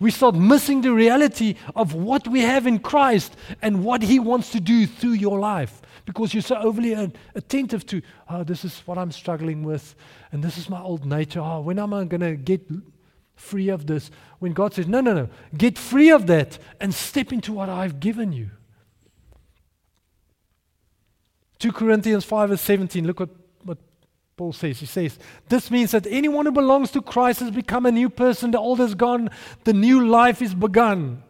We 0.00 0.10
start 0.10 0.34
missing 0.34 0.80
the 0.80 0.92
reality 0.92 1.54
of 1.76 1.94
what 1.94 2.26
we 2.26 2.40
have 2.40 2.66
in 2.66 2.80
Christ 2.80 3.36
and 3.62 3.84
what 3.84 4.02
He 4.02 4.18
wants 4.18 4.50
to 4.50 4.58
do 4.58 4.88
through 4.88 5.12
your 5.12 5.38
life 5.38 5.80
because 6.06 6.34
you're 6.34 6.42
so 6.42 6.56
overly 6.56 7.12
attentive 7.36 7.86
to, 7.86 8.02
oh, 8.28 8.42
this 8.42 8.64
is 8.64 8.80
what 8.80 8.98
I'm 8.98 9.12
struggling 9.12 9.62
with, 9.62 9.94
and 10.32 10.42
this 10.42 10.58
is 10.58 10.68
my 10.68 10.80
old 10.80 11.04
nature. 11.04 11.40
Oh, 11.40 11.60
when 11.60 11.78
am 11.78 11.94
I 11.94 12.02
going 12.02 12.22
to 12.22 12.34
get 12.34 12.68
free 13.38 13.68
of 13.68 13.86
this. 13.86 14.10
When 14.38 14.52
God 14.52 14.74
says, 14.74 14.86
no, 14.86 15.00
no, 15.00 15.14
no, 15.14 15.28
get 15.56 15.78
free 15.78 16.10
of 16.10 16.26
that 16.26 16.58
and 16.80 16.94
step 16.94 17.32
into 17.32 17.52
what 17.52 17.68
I've 17.68 18.00
given 18.00 18.32
you. 18.32 18.50
2 21.58 21.72
Corinthians 21.72 22.24
5 22.24 22.50
verse 22.50 22.60
17, 22.60 23.06
look 23.06 23.20
what, 23.20 23.30
what 23.64 23.78
Paul 24.36 24.52
says. 24.52 24.78
He 24.78 24.86
says, 24.86 25.18
This 25.48 25.70
means 25.70 25.90
that 25.90 26.06
anyone 26.06 26.46
who 26.46 26.52
belongs 26.52 26.90
to 26.92 27.02
Christ 27.02 27.40
has 27.40 27.50
become 27.50 27.86
a 27.86 27.92
new 27.92 28.08
person. 28.08 28.52
The 28.52 28.60
old 28.60 28.80
is 28.80 28.94
gone, 28.94 29.30
the 29.64 29.72
new 29.72 30.06
life 30.06 30.40
is 30.40 30.54
begun. 30.54 31.22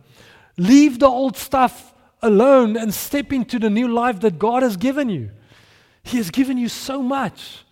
Leave 0.58 0.98
the 0.98 1.06
old 1.06 1.36
stuff 1.36 1.94
alone 2.20 2.76
and 2.76 2.92
step 2.92 3.32
into 3.32 3.58
the 3.58 3.70
new 3.70 3.88
life 3.88 4.20
that 4.20 4.38
God 4.38 4.62
has 4.62 4.76
given 4.76 5.08
you. 5.08 5.30
He 6.02 6.16
has 6.16 6.30
given 6.30 6.58
you 6.58 6.68
so 6.68 7.02
much. 7.02 7.64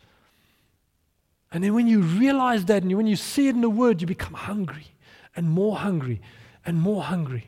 And 1.56 1.64
then 1.64 1.72
when 1.72 1.86
you 1.86 2.02
realize 2.02 2.66
that 2.66 2.82
and 2.82 2.94
when 2.94 3.06
you 3.06 3.16
see 3.16 3.48
it 3.48 3.54
in 3.54 3.62
the 3.62 3.70
Word, 3.70 4.02
you 4.02 4.06
become 4.06 4.34
hungry 4.34 4.88
and 5.34 5.48
more 5.48 5.78
hungry 5.78 6.20
and 6.66 6.78
more 6.78 7.02
hungry. 7.02 7.46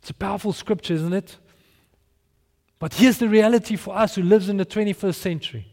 It's 0.00 0.10
a 0.10 0.14
powerful 0.14 0.52
scripture, 0.52 0.94
isn't 0.94 1.12
it? 1.12 1.36
But 2.80 2.94
here's 2.94 3.18
the 3.18 3.28
reality 3.28 3.76
for 3.76 3.96
us 3.96 4.16
who 4.16 4.24
lives 4.24 4.48
in 4.48 4.56
the 4.56 4.66
21st 4.66 5.14
century. 5.14 5.68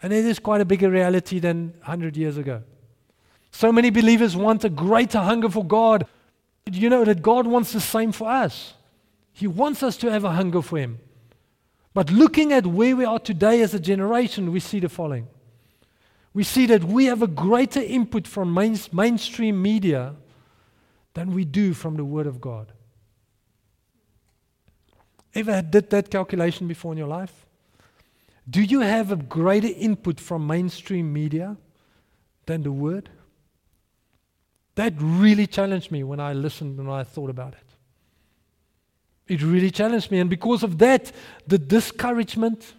And 0.00 0.12
it 0.12 0.24
is 0.24 0.38
quite 0.38 0.60
a 0.60 0.64
bigger 0.64 0.88
reality 0.88 1.40
than 1.40 1.74
100 1.78 2.16
years 2.16 2.36
ago. 2.36 2.62
So 3.50 3.72
many 3.72 3.90
believers 3.90 4.36
want 4.36 4.62
a 4.62 4.68
greater 4.68 5.18
hunger 5.18 5.48
for 5.48 5.64
God. 5.64 6.06
You 6.70 6.88
know 6.88 7.04
that 7.04 7.22
God 7.22 7.44
wants 7.44 7.72
the 7.72 7.80
same 7.80 8.12
for 8.12 8.30
us. 8.30 8.74
He 9.32 9.48
wants 9.48 9.82
us 9.82 9.96
to 9.96 10.12
have 10.12 10.22
a 10.22 10.30
hunger 10.30 10.62
for 10.62 10.78
Him. 10.78 11.00
But 11.92 12.12
looking 12.12 12.52
at 12.52 12.68
where 12.68 12.94
we 12.94 13.04
are 13.04 13.18
today 13.18 13.62
as 13.62 13.74
a 13.74 13.80
generation, 13.80 14.52
we 14.52 14.60
see 14.60 14.78
the 14.78 14.88
following 14.88 15.26
we 16.36 16.44
see 16.44 16.66
that 16.66 16.84
we 16.84 17.06
have 17.06 17.22
a 17.22 17.26
greater 17.26 17.80
input 17.80 18.26
from 18.26 18.52
main, 18.52 18.78
mainstream 18.92 19.62
media 19.62 20.14
than 21.14 21.32
we 21.32 21.46
do 21.46 21.72
from 21.72 21.96
the 21.96 22.04
Word 22.04 22.26
of 22.26 22.42
God. 22.42 22.72
Ever 25.34 25.62
did 25.62 25.88
that 25.88 26.10
calculation 26.10 26.68
before 26.68 26.92
in 26.92 26.98
your 26.98 27.08
life? 27.08 27.46
Do 28.50 28.60
you 28.60 28.80
have 28.80 29.10
a 29.10 29.16
greater 29.16 29.70
input 29.78 30.20
from 30.20 30.46
mainstream 30.46 31.10
media 31.10 31.56
than 32.44 32.64
the 32.64 32.72
Word? 32.72 33.08
That 34.74 34.92
really 34.98 35.46
challenged 35.46 35.90
me 35.90 36.04
when 36.04 36.20
I 36.20 36.34
listened 36.34 36.78
and 36.78 36.90
I 36.90 37.04
thought 37.04 37.30
about 37.30 37.54
it. 37.54 39.32
It 39.32 39.40
really 39.40 39.70
challenged 39.70 40.10
me. 40.10 40.18
And 40.18 40.28
because 40.28 40.62
of 40.62 40.76
that, 40.80 41.12
the 41.46 41.56
discouragement 41.56 42.74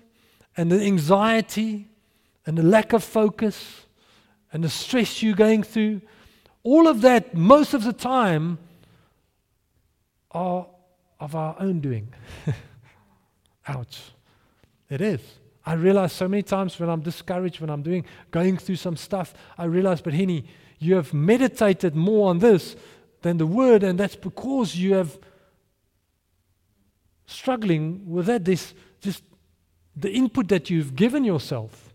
and 0.56 0.72
the 0.72 0.80
anxiety 0.80 1.88
and 2.48 2.58
the 2.58 2.64
lack 2.64 2.94
of 2.94 3.04
focus 3.04 3.86
and 4.52 4.64
the 4.64 4.70
stress 4.70 5.22
you're 5.22 5.36
going 5.36 5.62
through, 5.62 6.02
all 6.64 6.88
of 6.88 7.02
that, 7.02 7.36
most 7.36 7.74
of 7.74 7.84
the 7.84 7.94
time, 7.94 8.58
are 10.32 10.66
of 11.20 11.36
our 11.36 11.56
own 11.60 11.82
doing. 11.82 12.08
Ouch. 13.68 14.02
It 14.90 15.02
is. 15.02 15.22
I 15.66 15.74
realize 15.74 16.14
so 16.14 16.30
many 16.30 16.44
times 16.44 16.80
when 16.80 16.90
I'm 16.90 17.02
discouraged, 17.02 17.60
when 17.60 17.70
I'm 17.70 17.82
doing 17.82 18.06
going 18.32 18.58
through 18.58 18.78
some 18.78 18.96
stuff, 18.96 19.34
I 19.58 19.66
realize, 19.66 20.00
but 20.02 20.14
Henny, 20.14 20.46
you 20.80 20.96
have 20.96 21.14
meditated 21.14 21.96
more 21.96 22.30
on 22.30 22.40
this 22.40 22.78
than 23.22 23.38
the 23.38 23.46
word, 23.46 23.84
and 23.84 24.00
that's 24.00 24.16
because 24.16 24.78
you 24.78 24.94
have 24.94 25.20
struggling 27.26 28.10
with 28.10 28.28
that. 28.28 28.46
This 28.46 28.74
just 29.02 29.24
the 29.96 30.12
input 30.12 30.48
that 30.48 30.70
you've 30.70 30.96
given 30.96 31.26
yourself. 31.26 31.87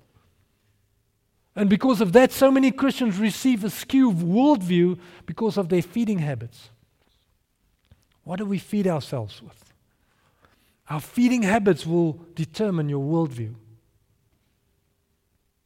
And 1.54 1.68
because 1.68 2.00
of 2.00 2.12
that, 2.14 2.32
so 2.32 2.50
many 2.50 2.70
Christians 2.70 3.18
receive 3.18 3.62
a 3.64 3.70
skewed 3.70 4.16
worldview 4.16 4.98
because 5.26 5.58
of 5.58 5.68
their 5.68 5.82
feeding 5.82 6.18
habits. 6.18 6.70
What 8.24 8.36
do 8.36 8.46
we 8.46 8.58
feed 8.58 8.86
ourselves 8.86 9.42
with? 9.42 9.72
Our 10.88 11.00
feeding 11.00 11.42
habits 11.42 11.86
will 11.86 12.20
determine 12.34 12.88
your 12.88 13.04
worldview. 13.04 13.54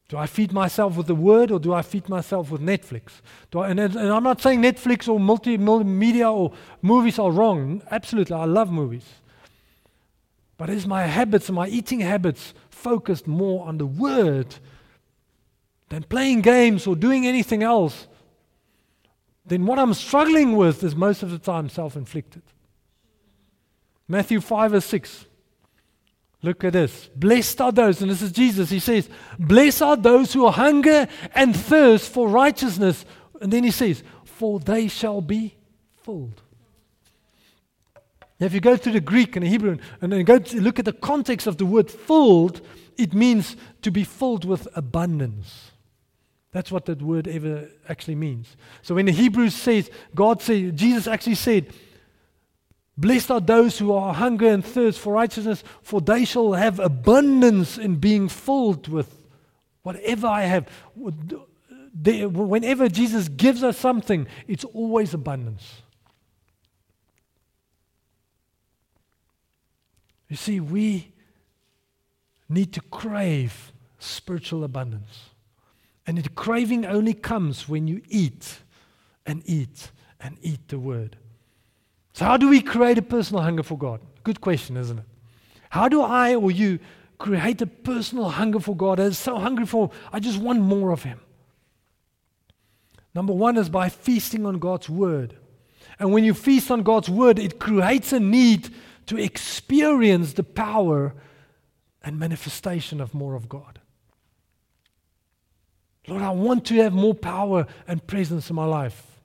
Do 0.08 0.16
I 0.16 0.26
feed 0.26 0.52
myself 0.52 0.96
with 0.96 1.08
the 1.08 1.16
word 1.16 1.50
or 1.50 1.58
do 1.58 1.74
I 1.74 1.82
feed 1.82 2.08
myself 2.08 2.50
with 2.50 2.60
Netflix? 2.60 3.20
I, 3.54 3.70
and, 3.70 3.80
and, 3.80 3.96
I'm 3.96 4.22
not 4.22 4.40
saying 4.40 4.62
Netflix 4.62 5.08
or 5.08 5.18
multimedia 5.18 6.32
or 6.32 6.52
movies 6.80 7.18
are 7.18 7.30
wrong. 7.30 7.82
Absolutely, 7.90 8.36
I 8.36 8.44
love 8.44 8.70
movies. 8.70 9.04
But 10.58 10.70
is 10.70 10.86
my 10.86 11.02
habits, 11.02 11.50
my 11.50 11.66
eating 11.66 12.00
habits, 12.00 12.54
focused 12.70 13.26
more 13.26 13.66
on 13.66 13.78
the 13.78 13.86
word 13.86 14.54
than 15.88 16.02
playing 16.02 16.42
games 16.42 16.86
or 16.86 16.96
doing 16.96 17.26
anything 17.26 17.62
else? 17.62 18.06
Then 19.44 19.64
what 19.66 19.78
I'm 19.78 19.94
struggling 19.94 20.56
with 20.56 20.82
is 20.82 20.96
most 20.96 21.22
of 21.22 21.30
the 21.30 21.38
time 21.38 21.68
self 21.68 21.96
inflicted. 21.96 22.42
Matthew 24.08 24.40
5 24.40 24.74
or 24.74 24.80
6. 24.80 25.26
Look 26.42 26.64
at 26.64 26.74
this. 26.74 27.08
Blessed 27.16 27.60
are 27.60 27.72
those, 27.72 28.00
and 28.02 28.10
this 28.10 28.22
is 28.22 28.30
Jesus. 28.30 28.70
He 28.70 28.78
says, 28.78 29.08
Blessed 29.38 29.82
are 29.82 29.96
those 29.96 30.32
who 30.32 30.48
hunger 30.50 31.08
and 31.34 31.56
thirst 31.56 32.12
for 32.12 32.28
righteousness. 32.28 33.04
And 33.40 33.52
then 33.52 33.64
he 33.64 33.70
says, 33.70 34.02
For 34.24 34.60
they 34.60 34.88
shall 34.88 35.20
be 35.20 35.56
filled. 36.04 36.42
Now, 38.38 38.46
if 38.46 38.54
you 38.54 38.60
go 38.60 38.76
through 38.76 38.92
the 38.92 39.00
Greek 39.00 39.34
and 39.34 39.44
the 39.44 39.48
Hebrew 39.48 39.78
and 40.00 40.12
then 40.12 40.24
go 40.24 40.38
to 40.38 40.60
look 40.60 40.78
at 40.78 40.84
the 40.84 40.92
context 40.92 41.46
of 41.46 41.56
the 41.56 41.64
word 41.64 41.90
filled, 41.90 42.60
it 42.98 43.14
means 43.14 43.56
to 43.82 43.90
be 43.90 44.04
filled 44.04 44.44
with 44.44 44.68
abundance. 44.76 45.72
That's 46.52 46.72
what 46.72 46.86
that 46.86 47.02
word 47.02 47.28
ever 47.28 47.68
actually 47.88 48.14
means. 48.14 48.56
So 48.82 48.94
when 48.94 49.06
the 49.06 49.12
Hebrews 49.12 49.54
says, 49.54 49.90
God 50.14 50.40
said, 50.40 50.76
Jesus 50.76 51.06
actually 51.06 51.34
said, 51.34 51.72
Blessed 52.98 53.30
are 53.30 53.40
those 53.40 53.78
who 53.78 53.92
are 53.92 54.14
hunger 54.14 54.48
and 54.48 54.64
thirst 54.64 54.98
for 54.98 55.12
righteousness, 55.12 55.62
for 55.82 56.00
they 56.00 56.24
shall 56.24 56.54
have 56.54 56.80
abundance 56.80 57.76
in 57.76 57.96
being 57.96 58.28
filled 58.28 58.88
with 58.88 59.20
whatever 59.82 60.26
I 60.26 60.42
have. 60.42 60.68
Whenever 60.94 62.88
Jesus 62.88 63.28
gives 63.28 63.62
us 63.62 63.76
something, 63.76 64.26
it's 64.48 64.64
always 64.64 65.12
abundance. 65.12 65.82
You 70.28 70.36
see, 70.36 70.58
we 70.58 71.12
need 72.48 72.72
to 72.72 72.80
crave 72.80 73.72
spiritual 73.98 74.64
abundance. 74.64 75.30
And 76.06 76.18
the 76.18 76.28
craving 76.28 76.86
only 76.86 77.14
comes 77.14 77.68
when 77.68 77.88
you 77.88 78.00
eat 78.08 78.58
and 79.24 79.42
eat 79.44 79.90
and 80.20 80.38
eat 80.40 80.68
the 80.68 80.78
word. 80.78 81.16
So, 82.12 82.24
how 82.24 82.36
do 82.36 82.48
we 82.48 82.60
create 82.60 82.96
a 82.96 83.02
personal 83.02 83.42
hunger 83.42 83.62
for 83.62 83.76
God? 83.76 84.00
Good 84.22 84.40
question, 84.40 84.76
isn't 84.76 84.98
it? 84.98 85.04
How 85.70 85.88
do 85.88 86.00
I 86.00 86.34
or 86.34 86.50
you 86.50 86.78
create 87.18 87.60
a 87.60 87.66
personal 87.66 88.30
hunger 88.30 88.60
for 88.60 88.76
God? 88.76 89.00
I'm 89.00 89.12
so 89.12 89.38
hungry 89.38 89.66
for, 89.66 89.90
I 90.12 90.20
just 90.20 90.38
want 90.38 90.60
more 90.60 90.92
of 90.92 91.02
Him. 91.02 91.20
Number 93.14 93.32
one 93.32 93.56
is 93.56 93.68
by 93.68 93.88
feasting 93.88 94.46
on 94.46 94.58
God's 94.58 94.88
Word. 94.88 95.36
And 95.98 96.12
when 96.12 96.24
you 96.24 96.34
feast 96.34 96.70
on 96.70 96.82
God's 96.82 97.08
Word, 97.08 97.38
it 97.38 97.58
creates 97.58 98.12
a 98.12 98.20
need 98.20 98.70
to 99.06 99.18
experience 99.18 100.34
the 100.34 100.42
power 100.42 101.14
and 102.02 102.18
manifestation 102.18 103.00
of 103.00 103.14
more 103.14 103.34
of 103.34 103.48
God. 103.48 103.80
Lord, 106.08 106.22
I 106.22 106.30
want 106.30 106.64
to 106.66 106.74
have 106.76 106.92
more 106.92 107.14
power 107.14 107.66
and 107.88 108.06
presence 108.06 108.50
in 108.50 108.56
my 108.56 108.64
life. 108.64 109.20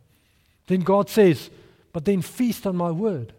Then 0.67 0.81
God 0.81 1.09
says, 1.09 1.49
but 1.93 2.05
then 2.05 2.21
feast 2.21 2.65
on 2.65 2.75
my 2.75 2.91
word. 2.91 3.33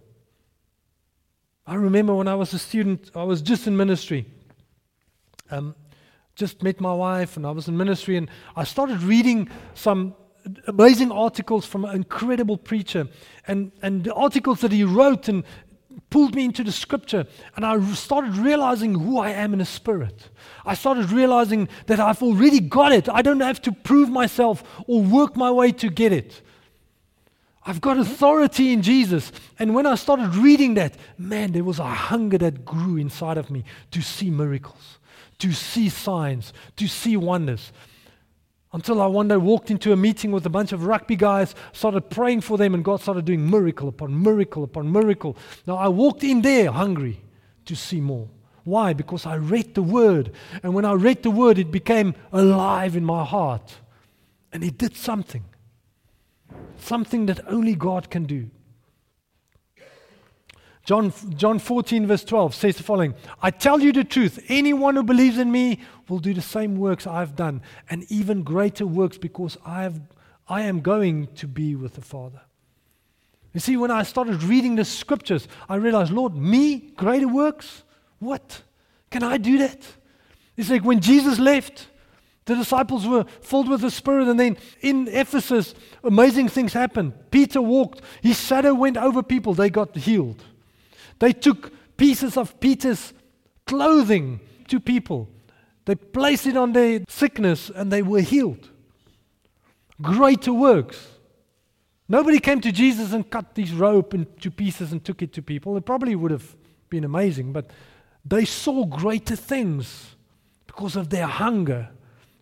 I 1.66 1.74
remember 1.74 2.14
when 2.14 2.28
I 2.28 2.34
was 2.34 2.52
a 2.52 2.58
student, 2.58 3.10
I 3.14 3.22
was 3.22 3.40
just 3.40 3.66
in 3.66 3.76
ministry. 3.76 4.26
Um, 5.50 5.74
just 6.34 6.62
met 6.62 6.80
my 6.80 6.92
wife 6.94 7.36
and 7.36 7.46
I 7.46 7.50
was 7.50 7.68
in 7.68 7.76
ministry 7.76 8.16
and 8.16 8.28
I 8.56 8.64
started 8.64 9.02
reading 9.02 9.48
some 9.74 10.14
amazing 10.66 11.12
articles 11.12 11.66
from 11.66 11.84
an 11.84 11.94
incredible 11.94 12.56
preacher 12.56 13.06
and, 13.46 13.70
and 13.82 14.04
the 14.04 14.14
articles 14.14 14.60
that 14.62 14.72
he 14.72 14.82
wrote 14.82 15.28
and 15.28 15.44
pulled 16.12 16.34
me 16.34 16.44
into 16.44 16.62
the 16.62 16.70
scripture 16.70 17.26
and 17.56 17.64
I 17.64 17.80
started 17.94 18.36
realizing 18.36 18.94
who 18.94 19.18
I 19.18 19.30
am 19.30 19.54
in 19.54 19.62
a 19.62 19.64
spirit. 19.64 20.28
I 20.64 20.74
started 20.74 21.10
realizing 21.10 21.68
that 21.86 21.98
I've 21.98 22.22
already 22.22 22.60
got 22.60 22.92
it. 22.92 23.08
I 23.08 23.22
don't 23.22 23.40
have 23.40 23.62
to 23.62 23.72
prove 23.72 24.10
myself 24.10 24.62
or 24.86 25.02
work 25.02 25.36
my 25.36 25.50
way 25.50 25.72
to 25.72 25.88
get 25.88 26.12
it. 26.12 26.42
I've 27.64 27.80
got 27.80 27.96
authority 27.98 28.74
in 28.74 28.82
Jesus. 28.82 29.32
And 29.58 29.74
when 29.74 29.86
I 29.86 29.94
started 29.94 30.34
reading 30.34 30.74
that, 30.74 30.96
man, 31.16 31.52
there 31.52 31.64
was 31.64 31.78
a 31.78 31.84
hunger 31.84 32.36
that 32.38 32.64
grew 32.64 32.98
inside 32.98 33.38
of 33.38 33.50
me 33.50 33.64
to 33.92 34.02
see 34.02 34.30
miracles, 34.30 34.98
to 35.38 35.52
see 35.52 35.88
signs, 35.88 36.52
to 36.76 36.88
see 36.88 37.16
wonders. 37.16 37.72
Until 38.72 39.02
I 39.02 39.06
one 39.06 39.28
day 39.28 39.36
walked 39.36 39.70
into 39.70 39.92
a 39.92 39.96
meeting 39.96 40.32
with 40.32 40.46
a 40.46 40.50
bunch 40.50 40.72
of 40.72 40.86
rugby 40.86 41.16
guys, 41.16 41.54
started 41.72 42.08
praying 42.08 42.40
for 42.40 42.56
them, 42.56 42.74
and 42.74 42.84
God 42.84 43.00
started 43.00 43.24
doing 43.24 43.50
miracle 43.50 43.88
upon 43.88 44.22
miracle 44.22 44.64
upon 44.64 44.90
miracle. 44.90 45.36
Now 45.66 45.76
I 45.76 45.88
walked 45.88 46.24
in 46.24 46.42
there 46.42 46.70
hungry 46.70 47.20
to 47.66 47.76
see 47.76 48.00
more. 48.00 48.28
Why? 48.64 48.92
Because 48.92 49.26
I 49.26 49.34
read 49.34 49.74
the 49.74 49.82
word. 49.82 50.32
And 50.62 50.72
when 50.72 50.84
I 50.84 50.92
read 50.92 51.22
the 51.22 51.30
word, 51.30 51.58
it 51.58 51.70
became 51.70 52.14
alive 52.32 52.96
in 52.96 53.04
my 53.04 53.24
heart. 53.24 53.74
And 54.52 54.62
it 54.62 54.78
did 54.78 54.96
something 54.96 55.44
something 56.82 57.26
that 57.26 57.40
only 57.48 57.74
God 57.74 58.10
can 58.10 58.24
do. 58.24 58.50
John, 60.84 61.12
John 61.36 61.58
14, 61.60 62.06
verse 62.06 62.24
12 62.24 62.54
says 62.54 62.76
the 62.76 62.82
following 62.82 63.14
I 63.40 63.50
tell 63.50 63.80
you 63.80 63.92
the 63.92 64.04
truth, 64.04 64.44
anyone 64.48 64.96
who 64.96 65.02
believes 65.02 65.38
in 65.38 65.52
me 65.52 65.80
will 66.08 66.18
do 66.18 66.34
the 66.34 66.42
same 66.42 66.76
works 66.76 67.06
I've 67.06 67.36
done, 67.36 67.62
and 67.88 68.04
even 68.10 68.42
greater 68.42 68.86
works 68.86 69.16
because 69.16 69.56
I, 69.64 69.82
have, 69.82 70.00
I 70.48 70.62
am 70.62 70.80
going 70.80 71.28
to 71.34 71.46
be 71.46 71.76
with 71.76 71.94
the 71.94 72.00
Father. 72.00 72.40
You 73.54 73.60
see, 73.60 73.76
when 73.76 73.90
I 73.90 74.02
started 74.02 74.42
reading 74.42 74.76
the 74.76 74.84
scriptures, 74.84 75.46
I 75.68 75.76
realized, 75.76 76.10
Lord, 76.10 76.34
me, 76.34 76.92
greater 76.96 77.28
works? 77.28 77.84
What? 78.18 78.62
Can 79.10 79.22
I 79.22 79.36
do 79.36 79.58
that? 79.58 79.86
It's 80.56 80.70
like 80.70 80.84
when 80.84 81.00
Jesus 81.00 81.38
left, 81.38 81.88
the 82.46 82.56
disciples 82.56 83.06
were 83.06 83.24
filled 83.40 83.68
with 83.68 83.82
the 83.82 83.90
Spirit, 83.90 84.26
and 84.26 84.40
then 84.40 84.56
in 84.80 85.06
Ephesus, 85.08 85.74
amazing 86.02 86.48
things 86.48 86.72
happened. 86.72 87.12
Peter 87.30 87.60
walked, 87.60 88.00
his 88.20 88.40
shadow 88.40 88.74
went 88.74 88.96
over 88.96 89.22
people, 89.22 89.54
they 89.54 89.70
got 89.70 89.94
healed. 89.96 90.42
They 91.22 91.32
took 91.32 91.70
pieces 91.96 92.36
of 92.36 92.58
Peter's 92.58 93.12
clothing 93.64 94.40
to 94.66 94.80
people, 94.80 95.28
they 95.84 95.94
placed 95.94 96.48
it 96.48 96.56
on 96.56 96.72
their 96.72 97.02
sickness, 97.08 97.70
and 97.72 97.92
they 97.92 98.02
were 98.02 98.22
healed. 98.22 98.70
Greater 100.00 100.52
works. 100.52 101.06
Nobody 102.08 102.40
came 102.40 102.60
to 102.62 102.72
Jesus 102.72 103.12
and 103.12 103.30
cut 103.30 103.54
this 103.54 103.70
rope 103.70 104.14
into 104.14 104.50
pieces 104.50 104.90
and 104.90 105.04
took 105.04 105.22
it 105.22 105.32
to 105.34 105.42
people. 105.42 105.76
It 105.76 105.86
probably 105.86 106.16
would 106.16 106.32
have 106.32 106.56
been 106.90 107.04
amazing, 107.04 107.52
but 107.52 107.70
they 108.24 108.44
saw 108.44 108.84
greater 108.84 109.36
things 109.36 110.16
because 110.66 110.96
of 110.96 111.10
their 111.10 111.28
hunger 111.28 111.90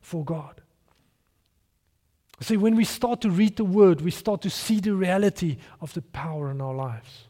for 0.00 0.24
God. 0.24 0.62
See, 2.40 2.56
when 2.56 2.76
we 2.76 2.84
start 2.86 3.20
to 3.20 3.30
read 3.30 3.56
the 3.56 3.64
Word, 3.64 4.00
we 4.00 4.10
start 4.10 4.40
to 4.40 4.48
see 4.48 4.80
the 4.80 4.94
reality 4.94 5.58
of 5.82 5.92
the 5.92 6.00
power 6.00 6.50
in 6.50 6.62
our 6.62 6.74
lives. 6.74 7.26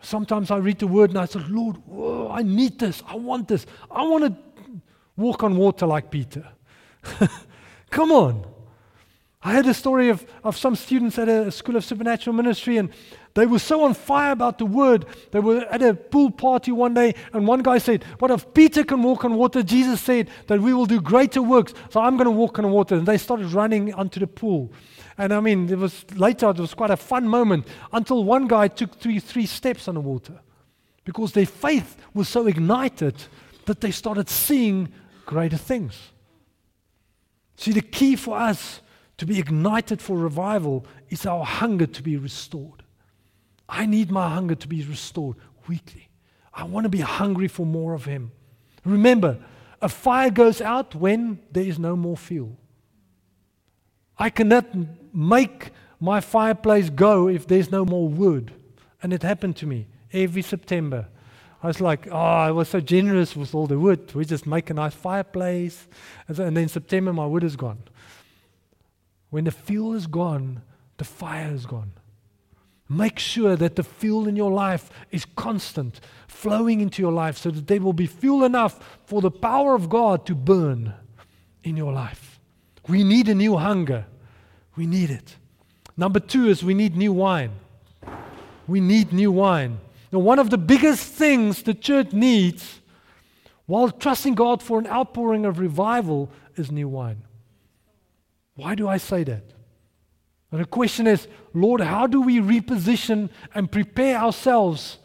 Sometimes 0.00 0.50
I 0.50 0.58
read 0.58 0.78
the 0.78 0.86
Word 0.86 1.10
and 1.10 1.18
I 1.18 1.24
say, 1.26 1.40
Lord, 1.48 1.76
whoa, 1.86 2.30
I 2.30 2.42
need 2.42 2.78
this. 2.78 3.02
I 3.06 3.16
want 3.16 3.48
this. 3.48 3.66
I 3.90 4.02
want 4.02 4.24
to 4.24 4.36
walk 5.16 5.42
on 5.42 5.56
water 5.56 5.86
like 5.86 6.10
Peter. 6.10 6.46
Come 7.90 8.12
on. 8.12 8.46
I 9.42 9.52
had 9.52 9.66
a 9.66 9.74
story 9.74 10.08
of, 10.08 10.26
of 10.42 10.56
some 10.56 10.74
students 10.74 11.16
at 11.18 11.28
a 11.28 11.50
school 11.52 11.76
of 11.76 11.84
supernatural 11.84 12.34
ministry, 12.34 12.76
and 12.76 12.90
they 13.34 13.46
were 13.46 13.60
so 13.60 13.84
on 13.84 13.94
fire 13.94 14.32
about 14.32 14.58
the 14.58 14.66
word. 14.66 15.06
They 15.30 15.38
were 15.38 15.60
at 15.70 15.80
a 15.80 15.94
pool 15.94 16.32
party 16.32 16.72
one 16.72 16.92
day, 16.94 17.14
and 17.32 17.46
one 17.46 17.62
guy 17.62 17.78
said, 17.78 18.02
What 18.18 18.32
if 18.32 18.52
Peter 18.52 18.82
can 18.82 19.00
walk 19.00 19.24
on 19.24 19.34
water? 19.34 19.62
Jesus 19.62 20.00
said 20.00 20.28
that 20.48 20.60
we 20.60 20.74
will 20.74 20.86
do 20.86 21.00
greater 21.00 21.40
works, 21.40 21.72
so 21.88 22.00
I'm 22.00 22.16
going 22.16 22.24
to 22.24 22.32
walk 22.32 22.58
on 22.58 22.68
water. 22.70 22.96
And 22.96 23.06
they 23.06 23.16
started 23.16 23.52
running 23.52 23.94
onto 23.94 24.18
the 24.18 24.26
pool. 24.26 24.72
And 25.18 25.34
I 25.34 25.40
mean, 25.40 25.68
it 25.68 25.76
was 25.76 26.04
later, 26.14 26.50
it 26.50 26.58
was 26.58 26.74
quite 26.74 26.92
a 26.92 26.96
fun 26.96 27.26
moment 27.26 27.66
until 27.92 28.22
one 28.22 28.46
guy 28.46 28.68
took 28.68 28.94
three, 29.00 29.18
three 29.18 29.46
steps 29.46 29.88
on 29.88 29.96
the 29.96 30.00
water 30.00 30.40
because 31.04 31.32
their 31.32 31.46
faith 31.46 31.96
was 32.14 32.28
so 32.28 32.46
ignited 32.46 33.16
that 33.66 33.80
they 33.80 33.90
started 33.90 34.28
seeing 34.28 34.88
greater 35.26 35.56
things. 35.56 36.12
See, 37.56 37.72
the 37.72 37.82
key 37.82 38.14
for 38.14 38.38
us 38.38 38.80
to 39.16 39.26
be 39.26 39.40
ignited 39.40 40.00
for 40.00 40.16
revival 40.16 40.86
is 41.10 41.26
our 41.26 41.44
hunger 41.44 41.86
to 41.86 42.02
be 42.02 42.16
restored. 42.16 42.84
I 43.68 43.84
need 43.84 44.12
my 44.12 44.28
hunger 44.28 44.54
to 44.54 44.68
be 44.68 44.84
restored 44.84 45.36
weekly. 45.66 46.08
I 46.54 46.64
want 46.64 46.84
to 46.84 46.88
be 46.88 47.00
hungry 47.00 47.48
for 47.48 47.66
more 47.66 47.94
of 47.94 48.04
Him. 48.04 48.30
Remember, 48.84 49.38
a 49.82 49.88
fire 49.88 50.30
goes 50.30 50.60
out 50.60 50.94
when 50.94 51.40
there 51.50 51.64
is 51.64 51.78
no 51.78 51.96
more 51.96 52.16
fuel. 52.16 52.56
I 54.18 54.30
cannot 54.30 54.66
make 55.14 55.70
my 56.00 56.20
fireplace 56.20 56.90
go 56.90 57.28
if 57.28 57.46
there's 57.46 57.70
no 57.70 57.84
more 57.84 58.08
wood. 58.08 58.52
And 59.02 59.12
it 59.12 59.22
happened 59.22 59.56
to 59.56 59.66
me 59.66 59.86
every 60.12 60.42
September. 60.42 61.06
I 61.62 61.66
was 61.66 61.80
like, 61.80 62.06
oh, 62.10 62.16
I 62.16 62.50
was 62.50 62.68
so 62.68 62.80
generous 62.80 63.34
with 63.34 63.54
all 63.54 63.66
the 63.66 63.78
wood. 63.78 64.14
We 64.14 64.24
just 64.24 64.46
make 64.46 64.70
a 64.70 64.74
nice 64.74 64.94
fireplace. 64.94 65.88
And, 66.28 66.36
so, 66.36 66.44
and 66.44 66.56
then 66.56 66.68
September, 66.68 67.12
my 67.12 67.26
wood 67.26 67.44
is 67.44 67.56
gone. 67.56 67.78
When 69.30 69.44
the 69.44 69.50
fuel 69.50 69.94
is 69.94 70.06
gone, 70.06 70.62
the 70.98 71.04
fire 71.04 71.52
is 71.52 71.66
gone. 71.66 71.92
Make 72.88 73.18
sure 73.18 73.54
that 73.56 73.76
the 73.76 73.82
fuel 73.82 74.26
in 74.26 74.36
your 74.36 74.50
life 74.50 74.88
is 75.10 75.26
constant, 75.36 76.00
flowing 76.26 76.80
into 76.80 77.02
your 77.02 77.12
life 77.12 77.36
so 77.36 77.50
that 77.50 77.66
there 77.66 77.80
will 77.80 77.92
be 77.92 78.06
fuel 78.06 78.44
enough 78.44 78.98
for 79.04 79.20
the 79.20 79.30
power 79.30 79.74
of 79.74 79.88
God 79.88 80.24
to 80.26 80.34
burn 80.34 80.94
in 81.62 81.76
your 81.76 81.92
life. 81.92 82.27
We 82.88 83.04
need 83.04 83.28
a 83.28 83.34
new 83.34 83.56
hunger. 83.56 84.06
We 84.76 84.86
need 84.86 85.10
it. 85.10 85.36
Number 85.96 86.20
two 86.20 86.48
is 86.48 86.62
we 86.62 86.74
need 86.74 86.96
new 86.96 87.12
wine. 87.12 87.50
We 88.66 88.80
need 88.80 89.12
new 89.12 89.32
wine. 89.32 89.78
Now, 90.12 90.20
one 90.20 90.38
of 90.38 90.50
the 90.50 90.58
biggest 90.58 91.02
things 91.12 91.62
the 91.62 91.74
church 91.74 92.12
needs 92.12 92.80
while 93.66 93.90
trusting 93.90 94.34
God 94.34 94.62
for 94.62 94.78
an 94.78 94.86
outpouring 94.86 95.44
of 95.44 95.58
revival 95.58 96.30
is 96.56 96.70
new 96.70 96.88
wine. 96.88 97.22
Why 98.54 98.74
do 98.74 98.88
I 98.88 98.96
say 98.96 99.24
that? 99.24 99.42
And 100.50 100.60
the 100.60 100.64
question 100.64 101.06
is, 101.06 101.28
Lord, 101.52 101.82
how 101.82 102.06
do 102.06 102.22
we 102.22 102.38
reposition 102.38 103.28
and 103.54 103.70
prepare 103.70 104.16
ourselves 104.16 104.98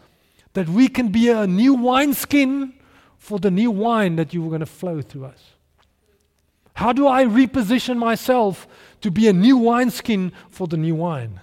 that 0.53 0.69
we 0.69 0.87
can 0.87 1.09
be 1.09 1.29
a 1.29 1.45
new 1.45 1.73
wineskin 1.73 2.73
for 3.17 3.39
the 3.39 3.51
new 3.51 3.71
wine 3.71 4.15
that 4.15 4.33
you 4.33 4.45
are 4.45 4.49
going 4.49 4.61
to 4.61 4.65
flow 4.65 5.01
through 5.01 5.25
us? 5.25 5.41
How 6.73 6.91
do 6.91 7.07
I 7.07 7.25
reposition 7.25 7.97
myself 7.97 8.67
to 9.01 9.11
be 9.11 9.27
a 9.27 9.33
new 9.33 9.57
wineskin 9.57 10.31
for 10.49 10.67
the 10.67 10.77
new 10.77 10.95
wine? 10.95 11.39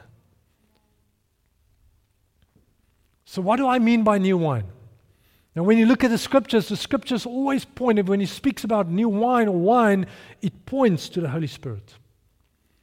So, 3.25 3.40
what 3.40 3.57
do 3.57 3.69
I 3.69 3.79
mean 3.79 4.03
by 4.03 4.19
new 4.19 4.37
wine? 4.37 4.64
Now, 5.55 5.62
when 5.62 5.79
you 5.79 5.87
look 5.87 6.03
at 6.03 6.11
the 6.11 6.19
scriptures, 6.19 6.69
the 6.69 6.77
scriptures 6.77 7.27
always 7.27 7.64
point, 7.64 8.05
when 8.07 8.21
he 8.21 8.27
speaks 8.27 8.64
about 8.64 8.88
new 8.88 9.09
wine 9.09 9.47
or 9.47 9.57
wine, 9.57 10.07
it 10.43 10.66
points 10.66 11.09
to 11.11 11.21
the 11.21 11.29
Holy 11.29 11.47
Spirit. 11.47 11.95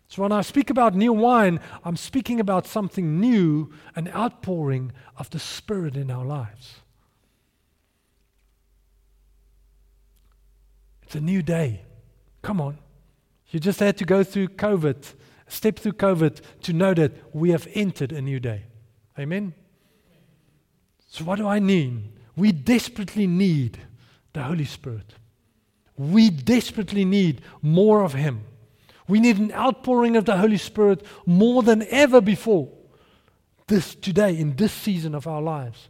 So, 0.08 0.22
when 0.22 0.32
I 0.32 0.42
speak 0.42 0.70
about 0.70 0.96
new 0.96 1.12
wine, 1.12 1.60
I'm 1.84 1.98
speaking 1.98 2.40
about 2.40 2.66
something 2.66 3.20
new, 3.20 3.74
an 3.96 4.08
outpouring 4.10 4.94
of 5.18 5.30
the 5.32 5.40
Spirit 5.40 5.98
in 5.98 6.10
our 6.10 6.24
lives. 6.24 6.76
It's 11.04 11.16
a 11.16 11.22
new 11.22 11.42
day. 11.42 11.82
Come 12.48 12.62
on. 12.62 12.78
You 13.50 13.60
just 13.60 13.82
had 13.82 13.98
to 13.98 14.06
go 14.06 14.24
through 14.24 14.48
COVID, 14.48 14.96
step 15.50 15.80
through 15.80 15.92
COVID 16.08 16.40
to 16.62 16.72
know 16.72 16.94
that 16.94 17.12
we 17.36 17.50
have 17.50 17.68
entered 17.74 18.14
a 18.14 18.22
new 18.22 18.40
day. 18.40 18.64
Amen? 19.20 19.54
So, 21.10 21.26
what 21.26 21.40
do 21.40 21.46
I 21.46 21.60
mean? 21.60 22.14
We 22.38 22.54
desperately 22.54 23.28
need 23.28 23.80
the 24.32 24.44
Holy 24.44 24.64
Spirit. 24.64 25.16
We 25.98 26.30
desperately 26.30 27.04
need 27.04 27.42
more 27.62 28.02
of 28.02 28.14
Him. 28.14 28.46
We 29.10 29.20
need 29.20 29.40
an 29.40 29.52
outpouring 29.52 30.16
of 30.16 30.24
the 30.24 30.38
Holy 30.38 30.58
Spirit 30.58 31.06
more 31.26 31.64
than 31.64 31.86
ever 31.90 32.22
before. 32.22 32.70
This 33.68 33.94
today, 33.94 34.38
in 34.38 34.56
this 34.56 34.72
season 34.72 35.16
of 35.16 35.28
our 35.28 35.42
lives. 35.42 35.90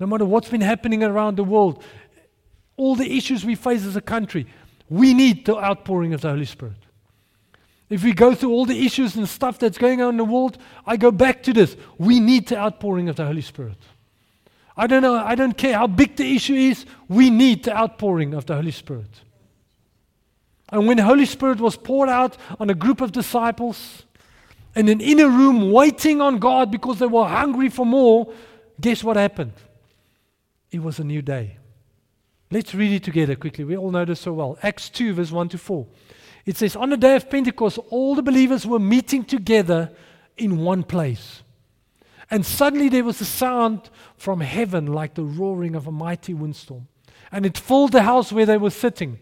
No 0.00 0.06
matter 0.06 0.24
what's 0.24 0.48
been 0.48 0.62
happening 0.62 1.02
around 1.04 1.36
the 1.36 1.44
world, 1.44 1.84
all 2.78 2.94
the 2.94 3.14
issues 3.14 3.44
we 3.44 3.54
face 3.54 3.84
as 3.84 3.96
a 3.96 4.00
country, 4.00 4.46
we 4.88 5.14
need 5.14 5.46
the 5.46 5.56
outpouring 5.56 6.14
of 6.14 6.20
the 6.20 6.30
Holy 6.30 6.44
Spirit. 6.44 6.76
If 7.88 8.02
we 8.02 8.12
go 8.12 8.34
through 8.34 8.50
all 8.50 8.66
the 8.66 8.84
issues 8.84 9.14
and 9.16 9.28
stuff 9.28 9.58
that's 9.58 9.78
going 9.78 10.00
on 10.02 10.10
in 10.10 10.16
the 10.16 10.24
world, 10.24 10.58
I 10.84 10.96
go 10.96 11.10
back 11.12 11.42
to 11.44 11.52
this. 11.52 11.76
We 11.98 12.18
need 12.18 12.48
the 12.48 12.58
outpouring 12.58 13.08
of 13.08 13.16
the 13.16 13.24
Holy 13.24 13.42
Spirit. 13.42 13.78
I 14.76 14.86
don't 14.86 15.02
know, 15.02 15.14
I 15.14 15.34
don't 15.34 15.56
care 15.56 15.74
how 15.74 15.86
big 15.86 16.16
the 16.16 16.36
issue 16.36 16.54
is, 16.54 16.84
we 17.08 17.30
need 17.30 17.64
the 17.64 17.74
outpouring 17.74 18.34
of 18.34 18.44
the 18.44 18.54
Holy 18.56 18.72
Spirit. 18.72 19.22
And 20.68 20.86
when 20.86 20.98
the 20.98 21.04
Holy 21.04 21.24
Spirit 21.24 21.60
was 21.60 21.76
poured 21.76 22.08
out 22.08 22.36
on 22.60 22.68
a 22.68 22.74
group 22.74 23.00
of 23.00 23.12
disciples 23.12 24.04
in 24.74 24.88
an 24.88 25.00
inner 25.00 25.28
room 25.28 25.72
waiting 25.72 26.20
on 26.20 26.38
God 26.38 26.70
because 26.70 26.98
they 26.98 27.06
were 27.06 27.26
hungry 27.26 27.70
for 27.70 27.86
more, 27.86 28.30
guess 28.80 29.02
what 29.02 29.16
happened? 29.16 29.52
It 30.70 30.82
was 30.82 30.98
a 30.98 31.04
new 31.04 31.22
day. 31.22 31.56
Let's 32.50 32.74
read 32.74 32.92
it 32.92 33.02
together 33.02 33.34
quickly. 33.34 33.64
We 33.64 33.76
all 33.76 33.90
know 33.90 34.04
this 34.04 34.20
so 34.20 34.32
well. 34.32 34.58
Acts 34.62 34.88
2, 34.90 35.14
verse 35.14 35.32
1 35.32 35.48
to 35.50 35.58
4. 35.58 35.86
It 36.44 36.56
says, 36.56 36.76
On 36.76 36.90
the 36.90 36.96
day 36.96 37.16
of 37.16 37.28
Pentecost, 37.28 37.78
all 37.90 38.14
the 38.14 38.22
believers 38.22 38.66
were 38.66 38.78
meeting 38.78 39.24
together 39.24 39.90
in 40.36 40.58
one 40.58 40.84
place. 40.84 41.42
And 42.30 42.46
suddenly 42.46 42.88
there 42.88 43.04
was 43.04 43.20
a 43.20 43.24
sound 43.24 43.90
from 44.16 44.40
heaven 44.40 44.86
like 44.86 45.14
the 45.14 45.24
roaring 45.24 45.74
of 45.74 45.86
a 45.86 45.92
mighty 45.92 46.34
windstorm. 46.34 46.88
And 47.32 47.44
it 47.44 47.58
filled 47.58 47.92
the 47.92 48.02
house 48.02 48.32
where 48.32 48.46
they 48.46 48.56
were 48.56 48.70
sitting. 48.70 49.18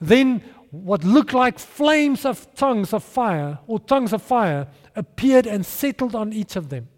Then 0.00 0.42
what 0.70 1.04
looked 1.04 1.32
like 1.32 1.58
flames 1.58 2.24
of 2.24 2.52
tongues 2.54 2.92
of 2.92 3.04
fire 3.04 3.58
or 3.66 3.78
tongues 3.78 4.12
of 4.12 4.22
fire 4.22 4.66
appeared 4.96 5.46
and 5.46 5.64
settled 5.64 6.14
on 6.14 6.32
each 6.32 6.56
of 6.56 6.68
them. 6.68 6.88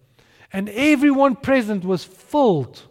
And 0.52 0.68
everyone 0.70 1.36
present 1.36 1.84
was 1.84 2.04
filled. 2.04 2.82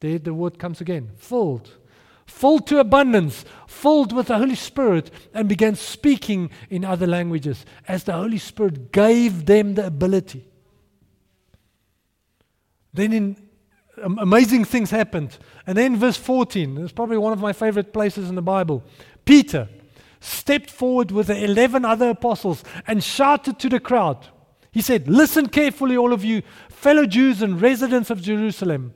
There 0.00 0.18
the 0.18 0.34
word 0.34 0.58
comes 0.58 0.80
again 0.80 1.10
filled. 1.16 1.76
Filled 2.30 2.66
to 2.68 2.78
abundance, 2.78 3.44
filled 3.66 4.12
with 4.12 4.28
the 4.28 4.38
Holy 4.38 4.54
Spirit, 4.54 5.10
and 5.34 5.48
began 5.48 5.74
speaking 5.74 6.50
in 6.70 6.84
other 6.84 7.06
languages 7.06 7.66
as 7.86 8.04
the 8.04 8.12
Holy 8.12 8.38
Spirit 8.38 8.92
gave 8.92 9.46
them 9.46 9.74
the 9.74 9.86
ability. 9.86 10.46
Then 12.94 13.12
in 13.12 13.36
amazing 14.02 14.64
things 14.64 14.90
happened. 14.90 15.38
And 15.66 15.76
then 15.76 15.96
verse 15.96 16.16
14, 16.16 16.78
it's 16.78 16.92
probably 16.92 17.18
one 17.18 17.32
of 17.32 17.40
my 17.40 17.52
favorite 17.52 17.92
places 17.92 18.28
in 18.28 18.36
the 18.36 18.42
Bible. 18.42 18.82
Peter 19.24 19.68
stepped 20.20 20.70
forward 20.70 21.10
with 21.10 21.26
the 21.26 21.44
11 21.44 21.84
other 21.84 22.10
apostles 22.10 22.62
and 22.86 23.02
shouted 23.02 23.58
to 23.58 23.68
the 23.68 23.80
crowd. 23.80 24.28
He 24.70 24.80
said, 24.80 25.08
Listen 25.08 25.48
carefully, 25.48 25.96
all 25.96 26.12
of 26.12 26.24
you, 26.24 26.42
fellow 26.68 27.06
Jews 27.06 27.42
and 27.42 27.60
residents 27.60 28.08
of 28.08 28.22
Jerusalem. 28.22 28.94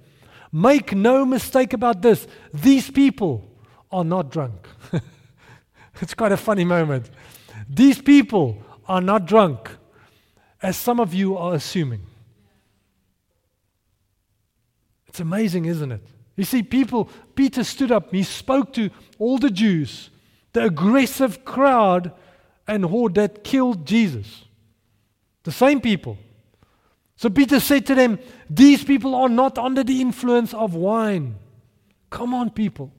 Make 0.57 0.95
no 0.95 1.27
mistake 1.27 1.73
about 1.73 2.01
this. 2.01 2.29
These 2.53 2.89
people 2.89 3.45
are 3.91 4.05
not 4.05 4.31
drunk. 4.31 4.69
it's 6.01 6.15
quite 6.15 6.31
a 6.31 6.37
funny 6.37 6.65
moment. 6.65 7.11
These 7.69 8.01
people 8.01 8.63
are 8.87 9.01
not 9.01 9.27
drunk, 9.27 9.69
as 10.63 10.77
some 10.77 11.01
of 11.01 11.13
you 11.13 11.37
are 11.37 11.55
assuming. 11.55 12.03
It's 15.09 15.19
amazing, 15.19 15.65
isn't 15.65 15.91
it? 15.91 16.07
You 16.37 16.45
see, 16.45 16.63
people, 16.63 17.11
Peter 17.35 17.65
stood 17.65 17.91
up, 17.91 18.13
he 18.13 18.23
spoke 18.23 18.73
to 18.75 18.91
all 19.19 19.39
the 19.39 19.51
Jews, 19.51 20.11
the 20.53 20.67
aggressive 20.67 21.45
crowd 21.45 22.13
and 22.69 22.85
horde 22.85 23.17
that 23.17 23.43
killed 23.43 23.87
Jesus. 23.87 24.45
The 25.43 25.51
same 25.51 25.81
people. 25.81 26.17
So 27.17 27.31
Peter 27.31 27.61
said 27.61 27.87
to 27.87 27.95
them, 27.95 28.19
These 28.51 28.85
people 28.85 29.15
are 29.15 29.29
not 29.29 29.59
under 29.59 29.85
the 29.85 30.01
influence 30.01 30.53
of 30.53 30.75
wine. 30.75 31.37
Come 32.11 32.35
on, 32.35 32.51
people. 32.51 32.93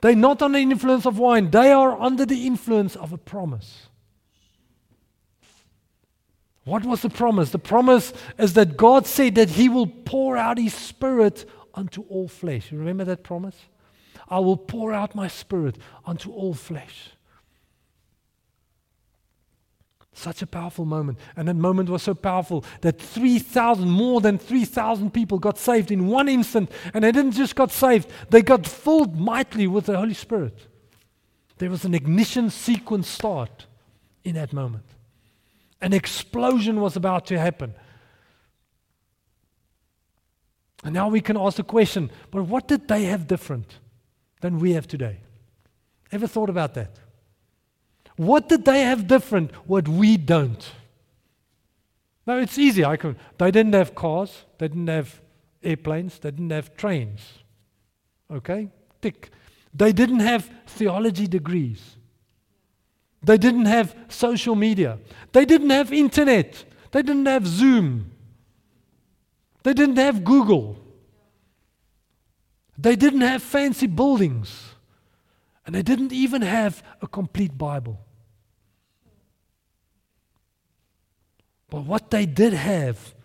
They're 0.00 0.14
not 0.14 0.42
under 0.42 0.58
the 0.58 0.62
influence 0.62 1.06
of 1.06 1.18
wine, 1.18 1.50
they 1.50 1.72
are 1.72 1.98
under 2.00 2.26
the 2.26 2.46
influence 2.46 2.94
of 2.96 3.12
a 3.12 3.18
promise. 3.18 3.88
What 6.64 6.84
was 6.84 7.02
the 7.02 7.10
promise? 7.10 7.50
The 7.50 7.58
promise 7.58 8.12
is 8.38 8.54
that 8.54 8.76
God 8.76 9.06
said 9.06 9.34
that 9.34 9.50
He 9.50 9.68
will 9.68 9.86
pour 9.86 10.36
out 10.36 10.58
His 10.58 10.74
Spirit 10.74 11.48
unto 11.74 12.02
all 12.02 12.28
flesh. 12.28 12.72
You 12.72 12.78
remember 12.78 13.04
that 13.04 13.22
promise? 13.22 13.56
I 14.28 14.38
will 14.38 14.56
pour 14.56 14.92
out 14.92 15.14
my 15.14 15.28
Spirit 15.28 15.76
unto 16.06 16.30
all 16.30 16.54
flesh. 16.54 17.10
Such 20.14 20.42
a 20.42 20.46
powerful 20.46 20.84
moment. 20.84 21.18
And 21.36 21.48
that 21.48 21.54
moment 21.54 21.88
was 21.88 22.04
so 22.04 22.14
powerful 22.14 22.64
that 22.82 23.00
3,000, 23.00 23.90
more 23.90 24.20
than 24.20 24.38
3,000 24.38 25.12
people 25.12 25.40
got 25.40 25.58
saved 25.58 25.90
in 25.90 26.06
one 26.06 26.28
instant. 26.28 26.70
And 26.94 27.02
they 27.02 27.10
didn't 27.10 27.32
just 27.32 27.56
got 27.56 27.72
saved, 27.72 28.08
they 28.30 28.40
got 28.40 28.66
filled 28.66 29.18
mightily 29.18 29.66
with 29.66 29.86
the 29.86 29.96
Holy 29.96 30.14
Spirit. 30.14 30.68
There 31.58 31.68
was 31.68 31.84
an 31.84 31.94
ignition 31.94 32.48
sequence 32.48 33.08
start 33.08 33.66
in 34.22 34.36
that 34.36 34.52
moment. 34.52 34.84
An 35.80 35.92
explosion 35.92 36.80
was 36.80 36.96
about 36.96 37.26
to 37.26 37.38
happen. 37.38 37.74
And 40.84 40.94
now 40.94 41.08
we 41.08 41.20
can 41.20 41.36
ask 41.36 41.56
the 41.56 41.64
question 41.64 42.10
but 42.30 42.44
what 42.44 42.68
did 42.68 42.86
they 42.86 43.04
have 43.04 43.26
different 43.26 43.78
than 44.42 44.60
we 44.60 44.72
have 44.72 44.86
today? 44.86 45.18
Ever 46.12 46.28
thought 46.28 46.50
about 46.50 46.74
that? 46.74 47.00
What 48.16 48.48
did 48.48 48.64
they 48.64 48.82
have 48.82 49.06
different 49.06 49.50
what 49.66 49.88
we 49.88 50.16
don't? 50.16 50.64
No, 52.26 52.38
it's 52.38 52.58
easy. 52.58 52.84
I 52.84 52.96
can, 52.96 53.16
they 53.38 53.50
didn't 53.50 53.74
have 53.74 53.94
cars, 53.94 54.44
they 54.58 54.68
didn't 54.68 54.86
have 54.86 55.20
airplanes, 55.62 56.18
they 56.18 56.30
didn't 56.30 56.50
have 56.50 56.76
trains. 56.76 57.20
Okay? 58.30 58.70
Tick. 59.02 59.30
They 59.74 59.92
didn't 59.92 60.20
have 60.20 60.50
theology 60.66 61.26
degrees. 61.26 61.96
They 63.22 63.38
didn't 63.38 63.66
have 63.66 63.94
social 64.08 64.54
media. 64.54 64.98
They 65.32 65.44
didn't 65.44 65.70
have 65.70 65.92
internet. 65.92 66.64
They 66.92 67.02
didn't 67.02 67.26
have 67.26 67.46
Zoom. 67.46 68.12
They 69.62 69.72
didn't 69.72 69.96
have 69.96 70.24
Google. 70.24 70.78
They 72.76 72.96
didn't 72.96 73.22
have 73.22 73.42
fancy 73.42 73.86
buildings. 73.86 74.74
And 75.66 75.74
they 75.74 75.82
didn't 75.82 76.12
even 76.12 76.42
have 76.42 76.82
a 77.00 77.06
complete 77.06 77.56
Bible. 77.56 78.03
But 81.74 81.86
what 81.86 82.12
they 82.12 82.24
did 82.24 82.52
have 82.52 83.16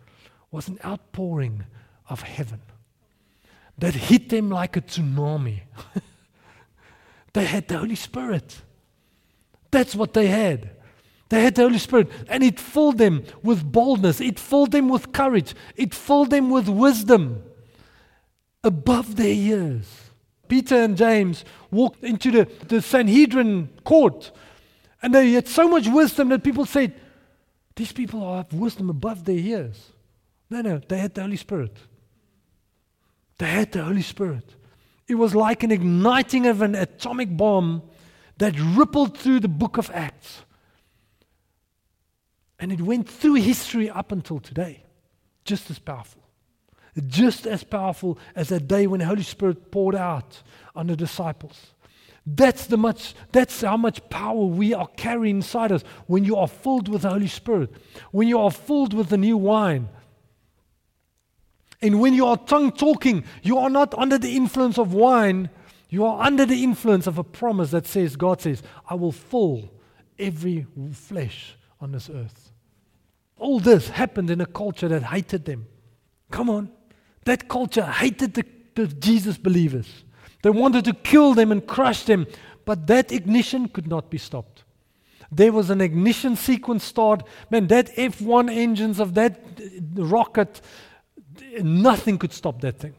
was 0.49 0.67
an 0.69 0.79
outpouring 0.83 1.65
of 2.09 2.23
heaven 2.23 2.62
that 3.77 3.93
hit 3.93 4.29
them 4.29 4.49
like 4.49 4.75
a 4.75 4.81
tsunami. 4.81 5.59
they 7.33 7.45
had 7.45 7.67
the 7.67 7.77
Holy 7.77 7.93
Spirit. 7.93 8.63
That's 9.69 9.93
what 9.93 10.15
they 10.15 10.25
had. 10.25 10.71
They 11.29 11.43
had 11.43 11.53
the 11.53 11.62
Holy 11.62 11.77
Spirit, 11.77 12.09
and 12.27 12.43
it 12.43 12.59
filled 12.59 12.97
them 12.97 13.23
with 13.43 13.71
boldness, 13.71 14.19
it 14.19 14.39
filled 14.39 14.71
them 14.71 14.89
with 14.89 15.12
courage, 15.12 15.53
it 15.75 15.93
filled 15.93 16.31
them 16.31 16.49
with 16.49 16.67
wisdom 16.67 17.43
above 18.63 19.15
their 19.15 19.31
years. 19.31 20.09
Peter 20.47 20.75
and 20.75 20.97
James 20.97 21.45
walked 21.69 22.03
into 22.03 22.31
the, 22.31 22.45
the 22.67 22.81
Sanhedrin 22.81 23.69
court, 23.83 24.31
and 25.03 25.13
they 25.13 25.33
had 25.33 25.47
so 25.47 25.67
much 25.67 25.88
wisdom 25.88 26.29
that 26.29 26.43
people 26.43 26.65
said, 26.65 26.99
These 27.79 27.93
people 27.93 28.35
have 28.35 28.51
wisdom 28.51 28.89
above 28.89 29.23
their 29.23 29.37
years. 29.37 29.93
No, 30.49 30.59
no, 30.59 30.81
they 30.85 30.97
had 30.97 31.13
the 31.13 31.21
Holy 31.21 31.37
Spirit. 31.37 31.77
They 33.37 33.49
had 33.49 33.71
the 33.71 33.85
Holy 33.85 34.01
Spirit. 34.01 34.43
It 35.07 35.15
was 35.15 35.33
like 35.33 35.63
an 35.63 35.71
igniting 35.71 36.45
of 36.45 36.61
an 36.61 36.75
atomic 36.75 37.37
bomb 37.37 37.83
that 38.37 38.53
rippled 38.59 39.17
through 39.17 39.39
the 39.39 39.47
book 39.47 39.77
of 39.77 39.89
Acts. 39.93 40.41
And 42.59 42.73
it 42.73 42.81
went 42.81 43.09
through 43.09 43.35
history 43.35 43.89
up 43.89 44.11
until 44.11 44.41
today. 44.41 44.83
Just 45.45 45.71
as 45.71 45.79
powerful. 45.79 46.23
Just 47.07 47.47
as 47.47 47.63
powerful 47.63 48.19
as 48.35 48.49
that 48.49 48.67
day 48.67 48.87
when 48.87 48.99
the 48.99 49.05
Holy 49.05 49.23
Spirit 49.23 49.71
poured 49.71 49.95
out 49.95 50.43
on 50.75 50.87
the 50.87 50.97
disciples. 50.97 51.67
That's, 52.25 52.67
the 52.67 52.77
much, 52.77 53.15
that's 53.32 53.62
how 53.62 53.77
much 53.77 54.08
power 54.10 54.45
we 54.45 54.73
are 54.73 54.88
carrying 54.97 55.38
inside 55.38 55.71
us 55.71 55.84
when 56.08 56.25
you 56.25 56.36
are 56.36 56.47
filled 56.47 56.88
with 56.88 57.03
the 57.03 57.10
Holy 57.10 57.27
Spirit, 57.27 57.71
when 58.12 58.27
you 58.27 58.39
are 58.39 58.51
filled 58.51 58.93
with 58.93 59.10
the 59.10 59.17
new 59.17 59.38
wine. 59.38 59.89
And 61.82 62.01
when 62.01 62.13
you 62.13 62.25
are 62.25 62.38
tongue 62.38 62.71
talking, 62.71 63.23
you 63.41 63.58
are 63.58 63.69
not 63.69 63.93
under 63.97 64.17
the 64.17 64.36
influence 64.36 64.77
of 64.77 64.93
wine, 64.93 65.49
you 65.89 66.05
are 66.05 66.21
under 66.21 66.45
the 66.45 66.63
influence 66.63 67.08
of 67.08 67.17
a 67.17 67.23
promise 67.23 67.71
that 67.71 67.88
says, 67.88 68.15
God 68.15 68.41
says, 68.41 68.62
I 68.88 68.95
will 68.95 69.12
fill 69.12 69.71
every 70.19 70.67
flesh 70.93 71.55
on 71.79 71.93
this 71.93 72.10
earth. 72.10 72.51
All 73.38 73.60
this 73.60 73.89
happened 73.89 74.29
in 74.29 74.41
a 74.41 74.45
culture 74.45 74.89
that 74.89 75.03
hated 75.03 75.45
them. 75.45 75.67
Come 76.29 76.49
on. 76.49 76.71
That 77.23 77.47
culture 77.47 77.86
hated 77.86 78.34
the, 78.34 78.45
the 78.75 78.88
Jesus 78.88 79.38
believers. 79.38 80.03
They 80.41 80.49
wanted 80.49 80.86
to 80.86 80.93
kill 80.93 81.34
them 81.34 81.52
and 81.52 81.65
crush 81.65 82.04
them, 82.04 82.28
but 82.65 82.88
that 82.88 83.12
ignition 83.12 83.67
could 83.67 83.88
not 83.88 84.10
be 84.10 84.17
stopped. 84.17 84.63
There 85.32 85.52
was 85.52 85.69
an 85.69 85.82
ignition 85.82 86.36
sequence 86.36 86.84
start. 86.84 87.23
Man, 87.49 87.67
that 87.67 87.95
F1 87.95 88.52
engines 88.52 88.99
of 88.99 89.13
that 89.13 89.39
rocket, 89.93 90.62
nothing 91.62 92.17
could 92.17 92.34
stop 92.34 92.62
that 92.62 92.80
thing. 92.80 92.95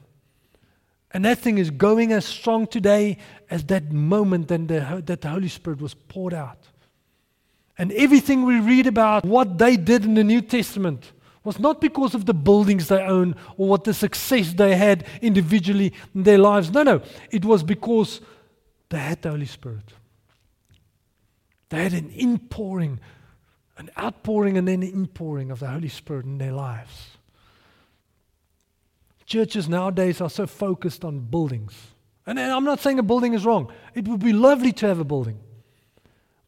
And 1.12 1.24
that 1.24 1.38
thing 1.38 1.58
is 1.58 1.70
going 1.70 2.12
as 2.12 2.24
strong 2.24 2.68
today 2.68 3.18
as 3.50 3.64
that 3.64 3.90
moment 3.90 4.48
that 4.48 4.68
the, 4.68 5.02
that 5.06 5.22
the 5.22 5.28
Holy 5.28 5.48
Spirit 5.48 5.80
was 5.80 5.94
poured 5.94 6.34
out. 6.34 6.68
And 7.76 7.90
everything 7.92 8.44
we 8.44 8.60
read 8.60 8.86
about 8.86 9.24
what 9.24 9.58
they 9.58 9.76
did 9.76 10.04
in 10.04 10.14
the 10.14 10.22
New 10.22 10.40
Testament 10.40 11.12
was 11.44 11.58
not 11.58 11.80
because 11.80 12.14
of 12.14 12.26
the 12.26 12.34
buildings 12.34 12.88
they 12.88 13.00
own 13.00 13.34
or 13.56 13.68
what 13.68 13.84
the 13.84 13.94
success 13.94 14.52
they 14.52 14.76
had 14.76 15.06
individually 15.22 15.92
in 16.14 16.22
their 16.24 16.38
lives. 16.38 16.70
No, 16.70 16.82
no. 16.82 17.02
It 17.30 17.44
was 17.44 17.62
because 17.62 18.20
they 18.90 18.98
had 18.98 19.22
the 19.22 19.30
Holy 19.30 19.46
Spirit. 19.46 19.94
They 21.70 21.82
had 21.82 21.94
an 21.94 22.10
inpouring, 22.10 23.00
an 23.78 23.90
outpouring, 23.98 24.58
and 24.58 24.68
then 24.68 24.82
an 24.82 24.90
inpouring 24.90 25.50
of 25.50 25.60
the 25.60 25.68
Holy 25.68 25.88
Spirit 25.88 26.26
in 26.26 26.38
their 26.38 26.52
lives. 26.52 27.16
Churches 29.24 29.68
nowadays 29.68 30.20
are 30.20 30.28
so 30.28 30.46
focused 30.46 31.04
on 31.04 31.20
buildings. 31.20 31.72
And 32.26 32.38
I'm 32.38 32.64
not 32.64 32.80
saying 32.80 32.98
a 32.98 33.02
building 33.02 33.32
is 33.32 33.46
wrong, 33.46 33.72
it 33.94 34.06
would 34.08 34.20
be 34.20 34.32
lovely 34.32 34.72
to 34.72 34.86
have 34.88 34.98
a 34.98 35.04
building. 35.04 35.38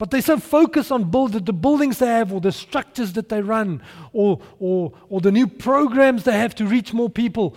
But 0.02 0.10
they're 0.10 0.20
so 0.20 0.38
focused 0.38 0.90
on 0.90 1.12
build, 1.12 1.46
the 1.46 1.52
buildings 1.52 2.00
they 2.00 2.08
have, 2.08 2.32
or 2.32 2.40
the 2.40 2.50
structures 2.50 3.12
that 3.12 3.28
they 3.28 3.40
run, 3.40 3.80
or, 4.12 4.40
or, 4.58 4.92
or 5.08 5.20
the 5.20 5.30
new 5.30 5.46
programs 5.46 6.24
they 6.24 6.36
have 6.36 6.56
to 6.56 6.66
reach 6.66 6.92
more 6.92 7.08
people, 7.08 7.54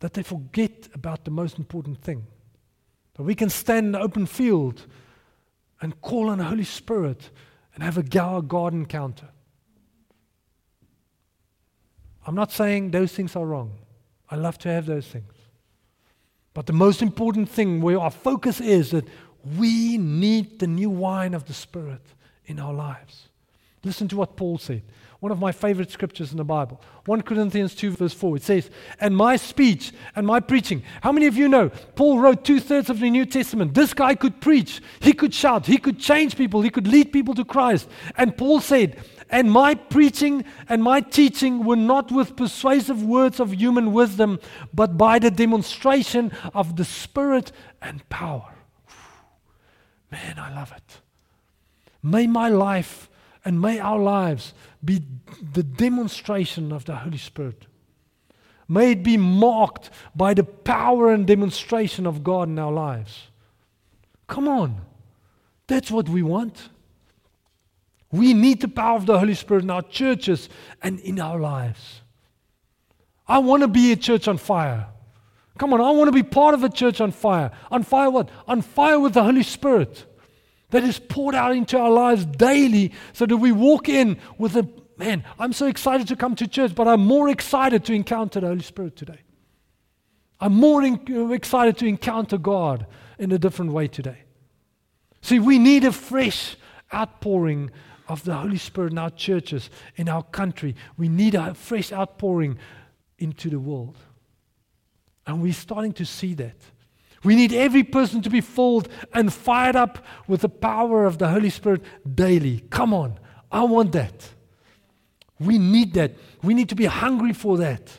that 0.00 0.14
they 0.14 0.22
forget 0.22 0.88
about 0.94 1.26
the 1.26 1.30
most 1.30 1.58
important 1.58 2.00
thing. 2.00 2.26
That 3.16 3.24
we 3.24 3.34
can 3.34 3.50
stand 3.50 3.84
in 3.84 3.92
the 3.92 4.00
open 4.00 4.24
field 4.24 4.86
and 5.82 6.00
call 6.00 6.30
on 6.30 6.38
the 6.38 6.44
Holy 6.44 6.64
Spirit 6.64 7.28
and 7.74 7.84
have 7.84 7.98
a 7.98 8.02
God 8.02 8.72
encounter. 8.72 9.28
I'm 12.26 12.34
not 12.34 12.50
saying 12.50 12.92
those 12.92 13.12
things 13.12 13.36
are 13.36 13.44
wrong. 13.44 13.72
I 14.30 14.36
love 14.36 14.56
to 14.60 14.70
have 14.70 14.86
those 14.86 15.06
things. 15.06 15.34
But 16.54 16.64
the 16.64 16.72
most 16.72 17.02
important 17.02 17.50
thing 17.50 17.82
where 17.82 18.00
our 18.00 18.10
focus 18.10 18.58
is 18.58 18.92
that 18.92 19.04
we 19.58 19.98
need 19.98 20.58
the 20.58 20.66
new 20.66 20.90
wine 20.90 21.34
of 21.34 21.46
the 21.46 21.54
Spirit 21.54 22.02
in 22.46 22.58
our 22.58 22.72
lives. 22.72 23.28
Listen 23.84 24.08
to 24.08 24.16
what 24.16 24.36
Paul 24.36 24.58
said. 24.58 24.82
One 25.18 25.30
of 25.30 25.38
my 25.38 25.52
favorite 25.52 25.90
scriptures 25.90 26.32
in 26.32 26.36
the 26.36 26.44
Bible. 26.44 26.80
1 27.06 27.22
Corinthians 27.22 27.76
2, 27.76 27.92
verse 27.92 28.12
4. 28.12 28.38
It 28.38 28.42
says, 28.42 28.70
And 28.98 29.16
my 29.16 29.36
speech 29.36 29.92
and 30.16 30.26
my 30.26 30.40
preaching. 30.40 30.82
How 31.00 31.12
many 31.12 31.26
of 31.26 31.36
you 31.36 31.48
know 31.48 31.68
Paul 31.94 32.18
wrote 32.18 32.44
two 32.44 32.58
thirds 32.58 32.90
of 32.90 32.98
the 32.98 33.08
New 33.08 33.24
Testament? 33.24 33.74
This 33.74 33.94
guy 33.94 34.16
could 34.16 34.40
preach, 34.40 34.80
he 34.98 35.12
could 35.12 35.32
shout, 35.32 35.66
he 35.66 35.78
could 35.78 36.00
change 36.00 36.36
people, 36.36 36.62
he 36.62 36.70
could 36.70 36.88
lead 36.88 37.12
people 37.12 37.34
to 37.34 37.44
Christ. 37.44 37.88
And 38.16 38.36
Paul 38.36 38.60
said, 38.60 38.98
And 39.30 39.50
my 39.50 39.76
preaching 39.76 40.44
and 40.68 40.82
my 40.82 41.00
teaching 41.00 41.64
were 41.64 41.76
not 41.76 42.10
with 42.10 42.34
persuasive 42.34 43.04
words 43.04 43.38
of 43.38 43.54
human 43.54 43.92
wisdom, 43.92 44.40
but 44.74 44.98
by 44.98 45.20
the 45.20 45.30
demonstration 45.30 46.32
of 46.52 46.74
the 46.74 46.84
Spirit 46.84 47.52
and 47.80 48.08
power. 48.08 48.51
Man, 50.12 50.38
I 50.38 50.54
love 50.54 50.72
it. 50.76 51.00
May 52.02 52.26
my 52.26 52.48
life 52.48 53.08
and 53.44 53.60
may 53.60 53.80
our 53.80 53.98
lives 53.98 54.52
be 54.84 55.02
the 55.52 55.62
demonstration 55.62 56.70
of 56.70 56.84
the 56.84 56.96
Holy 56.96 57.16
Spirit. 57.16 57.66
May 58.68 58.92
it 58.92 59.02
be 59.02 59.16
marked 59.16 59.90
by 60.14 60.34
the 60.34 60.44
power 60.44 61.12
and 61.12 61.26
demonstration 61.26 62.06
of 62.06 62.22
God 62.22 62.48
in 62.48 62.58
our 62.58 62.72
lives. 62.72 63.28
Come 64.28 64.46
on. 64.48 64.82
That's 65.66 65.90
what 65.90 66.08
we 66.08 66.22
want. 66.22 66.68
We 68.10 68.34
need 68.34 68.60
the 68.60 68.68
power 68.68 68.96
of 68.96 69.06
the 69.06 69.18
Holy 69.18 69.34
Spirit 69.34 69.64
in 69.64 69.70
our 69.70 69.82
churches 69.82 70.50
and 70.82 71.00
in 71.00 71.18
our 71.18 71.40
lives. 71.40 72.02
I 73.26 73.38
want 73.38 73.62
to 73.62 73.68
be 73.68 73.92
a 73.92 73.96
church 73.96 74.28
on 74.28 74.36
fire. 74.36 74.88
Come 75.58 75.72
on, 75.74 75.80
I 75.80 75.90
want 75.90 76.08
to 76.08 76.12
be 76.12 76.22
part 76.22 76.54
of 76.54 76.64
a 76.64 76.68
church 76.68 77.00
on 77.00 77.12
fire. 77.12 77.50
On 77.70 77.82
fire 77.82 78.10
what? 78.10 78.30
On 78.48 78.62
fire 78.62 78.98
with 78.98 79.14
the 79.14 79.22
Holy 79.22 79.42
Spirit 79.42 80.06
that 80.70 80.82
is 80.82 80.98
poured 80.98 81.34
out 81.34 81.54
into 81.54 81.78
our 81.78 81.90
lives 81.90 82.24
daily 82.24 82.92
so 83.12 83.26
that 83.26 83.36
we 83.36 83.52
walk 83.52 83.88
in 83.88 84.18
with 84.38 84.56
a 84.56 84.68
man, 84.96 85.24
I'm 85.38 85.52
so 85.52 85.66
excited 85.66 86.08
to 86.08 86.16
come 86.16 86.34
to 86.36 86.46
church, 86.46 86.74
but 86.74 86.88
I'm 86.88 87.04
more 87.04 87.28
excited 87.28 87.84
to 87.86 87.92
encounter 87.92 88.40
the 88.40 88.46
Holy 88.46 88.62
Spirit 88.62 88.96
today. 88.96 89.20
I'm 90.40 90.54
more 90.54 90.82
in, 90.82 91.00
uh, 91.10 91.28
excited 91.28 91.76
to 91.78 91.86
encounter 91.86 92.38
God 92.38 92.86
in 93.18 93.30
a 93.30 93.38
different 93.38 93.72
way 93.72 93.86
today. 93.88 94.24
See, 95.20 95.38
we 95.38 95.58
need 95.58 95.84
a 95.84 95.92
fresh 95.92 96.56
outpouring 96.92 97.70
of 98.08 98.24
the 98.24 98.34
Holy 98.34 98.58
Spirit 98.58 98.92
in 98.92 98.98
our 98.98 99.10
churches, 99.10 99.70
in 99.96 100.08
our 100.08 100.22
country. 100.22 100.74
We 100.96 101.08
need 101.08 101.34
a 101.34 101.54
fresh 101.54 101.92
outpouring 101.92 102.58
into 103.18 103.50
the 103.50 103.60
world. 103.60 103.98
And 105.26 105.42
we're 105.42 105.52
starting 105.52 105.92
to 105.94 106.04
see 106.04 106.34
that. 106.34 106.56
We 107.24 107.36
need 107.36 107.52
every 107.52 107.84
person 107.84 108.20
to 108.22 108.30
be 108.30 108.40
filled 108.40 108.88
and 109.12 109.32
fired 109.32 109.76
up 109.76 110.04
with 110.26 110.40
the 110.40 110.48
power 110.48 111.04
of 111.04 111.18
the 111.18 111.28
Holy 111.28 111.50
Spirit 111.50 111.82
daily. 112.14 112.64
Come 112.70 112.92
on, 112.92 113.18
I 113.50 113.62
want 113.62 113.92
that. 113.92 114.30
We 115.38 115.58
need 115.58 115.94
that. 115.94 116.12
We 116.42 116.54
need 116.54 116.68
to 116.70 116.74
be 116.74 116.86
hungry 116.86 117.32
for 117.32 117.58
that. 117.58 117.90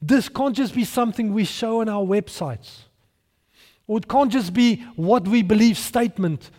This 0.00 0.28
can't 0.28 0.56
just 0.56 0.74
be 0.74 0.84
something 0.84 1.32
we 1.32 1.44
show 1.44 1.80
on 1.80 1.88
our 1.88 2.04
websites. 2.04 2.82
Or 3.86 3.98
it 3.98 4.08
can't 4.08 4.32
just 4.32 4.52
be 4.52 4.84
what 4.96 5.26
we 5.28 5.42
believe 5.42 5.78
statement 5.78 6.50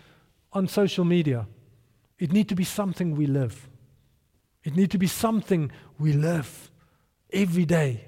on 0.53 0.67
social 0.67 1.03
media. 1.03 1.47
It 2.19 2.31
needs 2.31 2.49
to 2.49 2.55
be 2.55 2.63
something 2.63 3.15
we 3.15 3.25
live. 3.25 3.67
It 4.63 4.75
needs 4.75 4.91
to 4.91 4.97
be 4.97 5.07
something 5.07 5.71
we 5.99 6.13
live 6.13 6.71
every 7.31 7.65
day. 7.65 8.07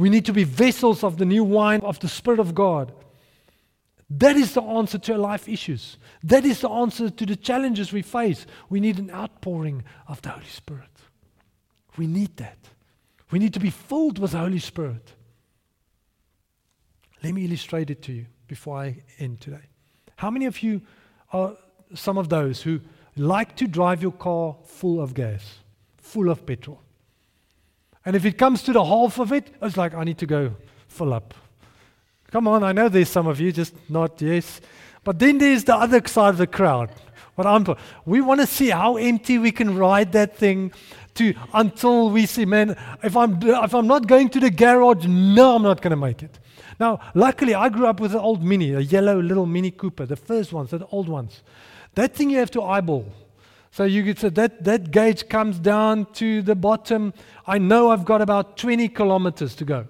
We 0.00 0.08
need 0.08 0.24
to 0.24 0.32
be 0.32 0.44
vessels 0.44 1.04
of 1.04 1.18
the 1.18 1.26
new 1.26 1.44
wine 1.44 1.82
of 1.82 2.00
the 2.00 2.08
Spirit 2.08 2.40
of 2.40 2.54
God. 2.54 2.90
That 4.08 4.34
is 4.34 4.54
the 4.54 4.62
answer 4.62 4.96
to 4.96 5.12
our 5.12 5.18
life 5.18 5.46
issues. 5.46 5.98
That 6.24 6.46
is 6.46 6.62
the 6.62 6.70
answer 6.70 7.10
to 7.10 7.26
the 7.26 7.36
challenges 7.36 7.92
we 7.92 8.00
face. 8.00 8.46
We 8.70 8.80
need 8.80 8.98
an 8.98 9.10
outpouring 9.10 9.84
of 10.08 10.22
the 10.22 10.30
Holy 10.30 10.46
Spirit. 10.46 10.88
We 11.98 12.06
need 12.06 12.34
that. 12.38 12.56
We 13.30 13.38
need 13.38 13.52
to 13.52 13.60
be 13.60 13.68
filled 13.68 14.18
with 14.18 14.30
the 14.30 14.38
Holy 14.38 14.58
Spirit. 14.58 15.12
Let 17.22 17.34
me 17.34 17.44
illustrate 17.44 17.90
it 17.90 18.00
to 18.04 18.12
you 18.14 18.26
before 18.48 18.78
I 18.78 19.02
end 19.18 19.42
today. 19.42 19.68
How 20.16 20.30
many 20.30 20.46
of 20.46 20.62
you 20.62 20.80
are 21.30 21.54
some 21.94 22.16
of 22.16 22.30
those 22.30 22.62
who 22.62 22.80
like 23.16 23.54
to 23.56 23.66
drive 23.66 24.00
your 24.00 24.12
car 24.12 24.56
full 24.64 24.98
of 24.98 25.12
gas, 25.12 25.58
full 25.98 26.30
of 26.30 26.46
petrol? 26.46 26.80
And 28.04 28.16
if 28.16 28.24
it 28.24 28.38
comes 28.38 28.62
to 28.62 28.72
the 28.72 28.84
half 28.84 29.18
of 29.18 29.32
it, 29.32 29.54
it's 29.60 29.76
like, 29.76 29.94
I 29.94 30.04
need 30.04 30.18
to 30.18 30.26
go 30.26 30.54
fill 30.88 31.12
up. 31.12 31.34
Come 32.30 32.48
on, 32.48 32.62
I 32.62 32.72
know 32.72 32.88
there's 32.88 33.08
some 33.08 33.26
of 33.26 33.40
you, 33.40 33.52
just 33.52 33.74
not 33.90 34.20
yes. 34.22 34.60
But 35.04 35.18
then 35.18 35.38
there's 35.38 35.64
the 35.64 35.74
other 35.74 36.00
side 36.06 36.30
of 36.30 36.38
the 36.38 36.46
crowd. 36.46 36.90
What 37.34 37.46
I'm, 37.46 37.66
we 38.04 38.20
want 38.20 38.40
to 38.40 38.46
see 38.46 38.70
how 38.70 38.96
empty 38.96 39.38
we 39.38 39.50
can 39.50 39.76
ride 39.76 40.12
that 40.12 40.36
thing 40.36 40.72
to 41.14 41.34
until 41.52 42.10
we 42.10 42.26
see, 42.26 42.44
man, 42.44 42.76
if 43.02 43.16
I'm, 43.16 43.42
if 43.42 43.74
I'm 43.74 43.86
not 43.86 44.06
going 44.06 44.28
to 44.30 44.40
the 44.40 44.50
garage, 44.50 45.06
no, 45.06 45.56
I'm 45.56 45.62
not 45.62 45.80
going 45.82 45.90
to 45.90 45.96
make 45.96 46.22
it. 46.22 46.38
Now, 46.78 47.00
luckily, 47.14 47.54
I 47.54 47.68
grew 47.68 47.86
up 47.86 48.00
with 48.00 48.12
an 48.12 48.20
old 48.20 48.42
Mini, 48.42 48.72
a 48.72 48.80
yellow 48.80 49.20
little 49.20 49.46
Mini 49.46 49.70
Cooper, 49.70 50.06
the 50.06 50.16
first 50.16 50.52
ones, 50.52 50.70
the 50.70 50.86
old 50.86 51.08
ones. 51.08 51.42
That 51.94 52.14
thing 52.14 52.30
you 52.30 52.38
have 52.38 52.50
to 52.52 52.62
eyeball. 52.62 53.06
So 53.72 53.84
you 53.84 54.02
could 54.04 54.18
say 54.18 54.30
that, 54.30 54.64
that 54.64 54.90
gauge 54.90 55.28
comes 55.28 55.58
down 55.58 56.06
to 56.14 56.42
the 56.42 56.56
bottom. 56.56 57.14
I 57.46 57.58
know 57.58 57.90
I've 57.90 58.04
got 58.04 58.20
about 58.20 58.56
20 58.56 58.88
kilometers 58.88 59.54
to 59.56 59.64
go. 59.64 59.86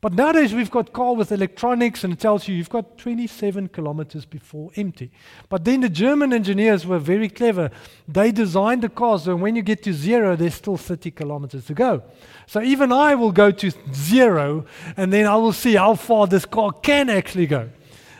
But 0.00 0.12
nowadays 0.12 0.52
we've 0.52 0.70
got 0.70 0.92
car 0.92 1.14
with 1.14 1.32
electronics 1.32 2.04
and 2.04 2.12
it 2.12 2.18
tells 2.18 2.46
you 2.46 2.54
you've 2.54 2.68
got 2.68 2.98
27 2.98 3.68
kilometers 3.68 4.26
before 4.26 4.70
empty. 4.76 5.10
But 5.48 5.64
then 5.64 5.80
the 5.80 5.88
German 5.88 6.34
engineers 6.34 6.86
were 6.86 6.98
very 6.98 7.30
clever. 7.30 7.70
They 8.06 8.30
designed 8.30 8.82
the 8.82 8.90
car 8.90 9.18
so 9.18 9.34
when 9.34 9.56
you 9.56 9.62
get 9.62 9.82
to 9.84 9.94
zero, 9.94 10.36
there's 10.36 10.56
still 10.56 10.76
30 10.76 11.10
kilometers 11.10 11.64
to 11.66 11.74
go. 11.74 12.02
So 12.46 12.60
even 12.60 12.92
I 12.92 13.14
will 13.14 13.32
go 13.32 13.50
to 13.50 13.70
zero 13.94 14.66
and 14.98 15.10
then 15.10 15.26
I 15.26 15.36
will 15.36 15.54
see 15.54 15.74
how 15.74 15.94
far 15.94 16.26
this 16.26 16.44
car 16.44 16.72
can 16.72 17.08
actually 17.08 17.46
go. 17.46 17.70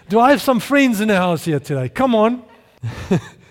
Do 0.09 0.20
I 0.20 0.31
have 0.31 0.40
some 0.40 0.61
friends 0.61 1.03
in 1.03 1.09
the 1.09 1.16
house 1.16 1.44
here 1.44 1.61
today? 1.61 1.90
Come 1.90 2.14
on. 2.14 2.44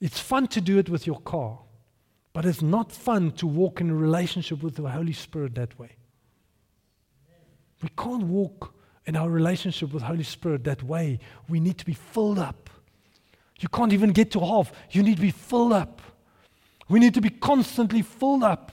it's 0.00 0.20
fun 0.20 0.46
to 0.48 0.60
do 0.60 0.78
it 0.78 0.88
with 0.88 1.06
your 1.06 1.20
car, 1.20 1.58
but 2.32 2.44
it's 2.44 2.62
not 2.62 2.92
fun 2.92 3.32
to 3.32 3.46
walk 3.46 3.80
in 3.80 3.90
a 3.90 3.94
relationship 3.94 4.62
with 4.62 4.76
the 4.76 4.88
Holy 4.88 5.12
Spirit 5.12 5.54
that 5.54 5.78
way. 5.78 5.96
We 7.82 7.88
can't 7.96 8.24
walk 8.24 8.74
in 9.06 9.16
our 9.16 9.30
relationship 9.30 9.92
with 9.92 10.02
Holy 10.02 10.22
Spirit 10.22 10.64
that 10.64 10.82
way. 10.82 11.18
We 11.48 11.60
need 11.60 11.78
to 11.78 11.84
be 11.84 11.94
filled 11.94 12.38
up. 12.38 12.68
You 13.58 13.68
can't 13.68 13.92
even 13.92 14.10
get 14.10 14.30
to 14.32 14.40
half. 14.40 14.72
You 14.90 15.02
need 15.02 15.16
to 15.16 15.22
be 15.22 15.30
filled 15.30 15.72
up. 15.72 16.02
We 16.88 17.00
need 17.00 17.14
to 17.14 17.20
be 17.20 17.30
constantly 17.30 18.02
filled 18.02 18.44
up. 18.44 18.72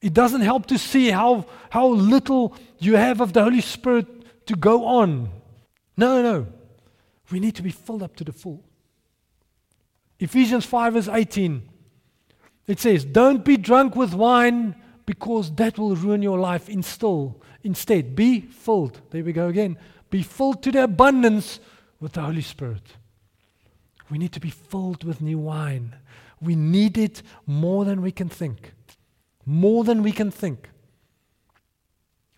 It 0.00 0.14
doesn't 0.14 0.40
help 0.40 0.66
to 0.66 0.78
see 0.78 1.10
how, 1.10 1.46
how 1.70 1.88
little 1.88 2.56
you 2.78 2.96
have 2.96 3.20
of 3.20 3.32
the 3.32 3.42
Holy 3.42 3.60
Spirit 3.60 4.06
to 4.46 4.56
go 4.56 4.84
on. 4.84 5.28
No, 5.96 6.22
no. 6.22 6.46
We 7.30 7.40
need 7.40 7.54
to 7.56 7.62
be 7.62 7.70
filled 7.70 8.02
up 8.02 8.16
to 8.16 8.24
the 8.24 8.32
full. 8.32 8.64
Ephesians 10.22 10.64
5, 10.64 10.92
verse 10.92 11.08
18. 11.08 11.68
It 12.68 12.78
says, 12.78 13.04
Don't 13.04 13.44
be 13.44 13.56
drunk 13.56 13.96
with 13.96 14.14
wine 14.14 14.76
because 15.04 15.52
that 15.56 15.76
will 15.78 15.96
ruin 15.96 16.22
your 16.22 16.38
life. 16.38 16.68
Instill 16.68 17.42
Instead, 17.64 18.14
be 18.14 18.40
filled. 18.40 19.00
There 19.10 19.24
we 19.24 19.32
go 19.32 19.48
again. 19.48 19.76
Be 20.10 20.22
filled 20.22 20.62
to 20.62 20.70
the 20.70 20.84
abundance 20.84 21.58
with 22.00 22.12
the 22.12 22.20
Holy 22.20 22.42
Spirit. 22.42 22.82
We 24.10 24.18
need 24.18 24.32
to 24.32 24.40
be 24.40 24.50
filled 24.50 25.02
with 25.02 25.20
new 25.20 25.38
wine. 25.38 25.96
We 26.40 26.54
need 26.54 26.98
it 26.98 27.22
more 27.46 27.84
than 27.84 28.00
we 28.00 28.12
can 28.12 28.28
think. 28.28 28.74
More 29.44 29.82
than 29.82 30.04
we 30.04 30.12
can 30.12 30.30
think. 30.30 30.68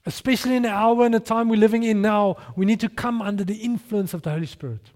Especially 0.07 0.57
in 0.57 0.63
the 0.63 0.71
hour 0.71 1.05
and 1.05 1.15
the 1.15 1.21
time 1.21 1.49
we're 1.49 1.57
living 1.57 1.83
in 1.83 2.01
now, 2.01 2.37
we 2.57 2.65
need 2.65 2.81
to 2.81 2.89
come 2.89 3.21
under 3.21 3.45
the 3.45 3.57
influence 3.57 4.15
of 4.15 4.23
the 4.23 4.31
Holy 4.31 4.47
Spirit. 4.47 4.91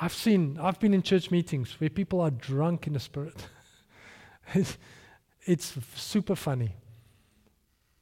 I've 0.00 0.14
seen, 0.14 0.58
I've 0.60 0.80
been 0.80 0.94
in 0.94 1.02
church 1.02 1.30
meetings 1.30 1.78
where 1.78 1.90
people 1.90 2.22
are 2.22 2.30
drunk 2.30 2.86
in 2.86 2.94
the 2.94 3.00
Spirit. 3.00 3.36
it's, 4.54 4.78
it's 5.42 5.76
super 5.94 6.34
funny. 6.34 6.74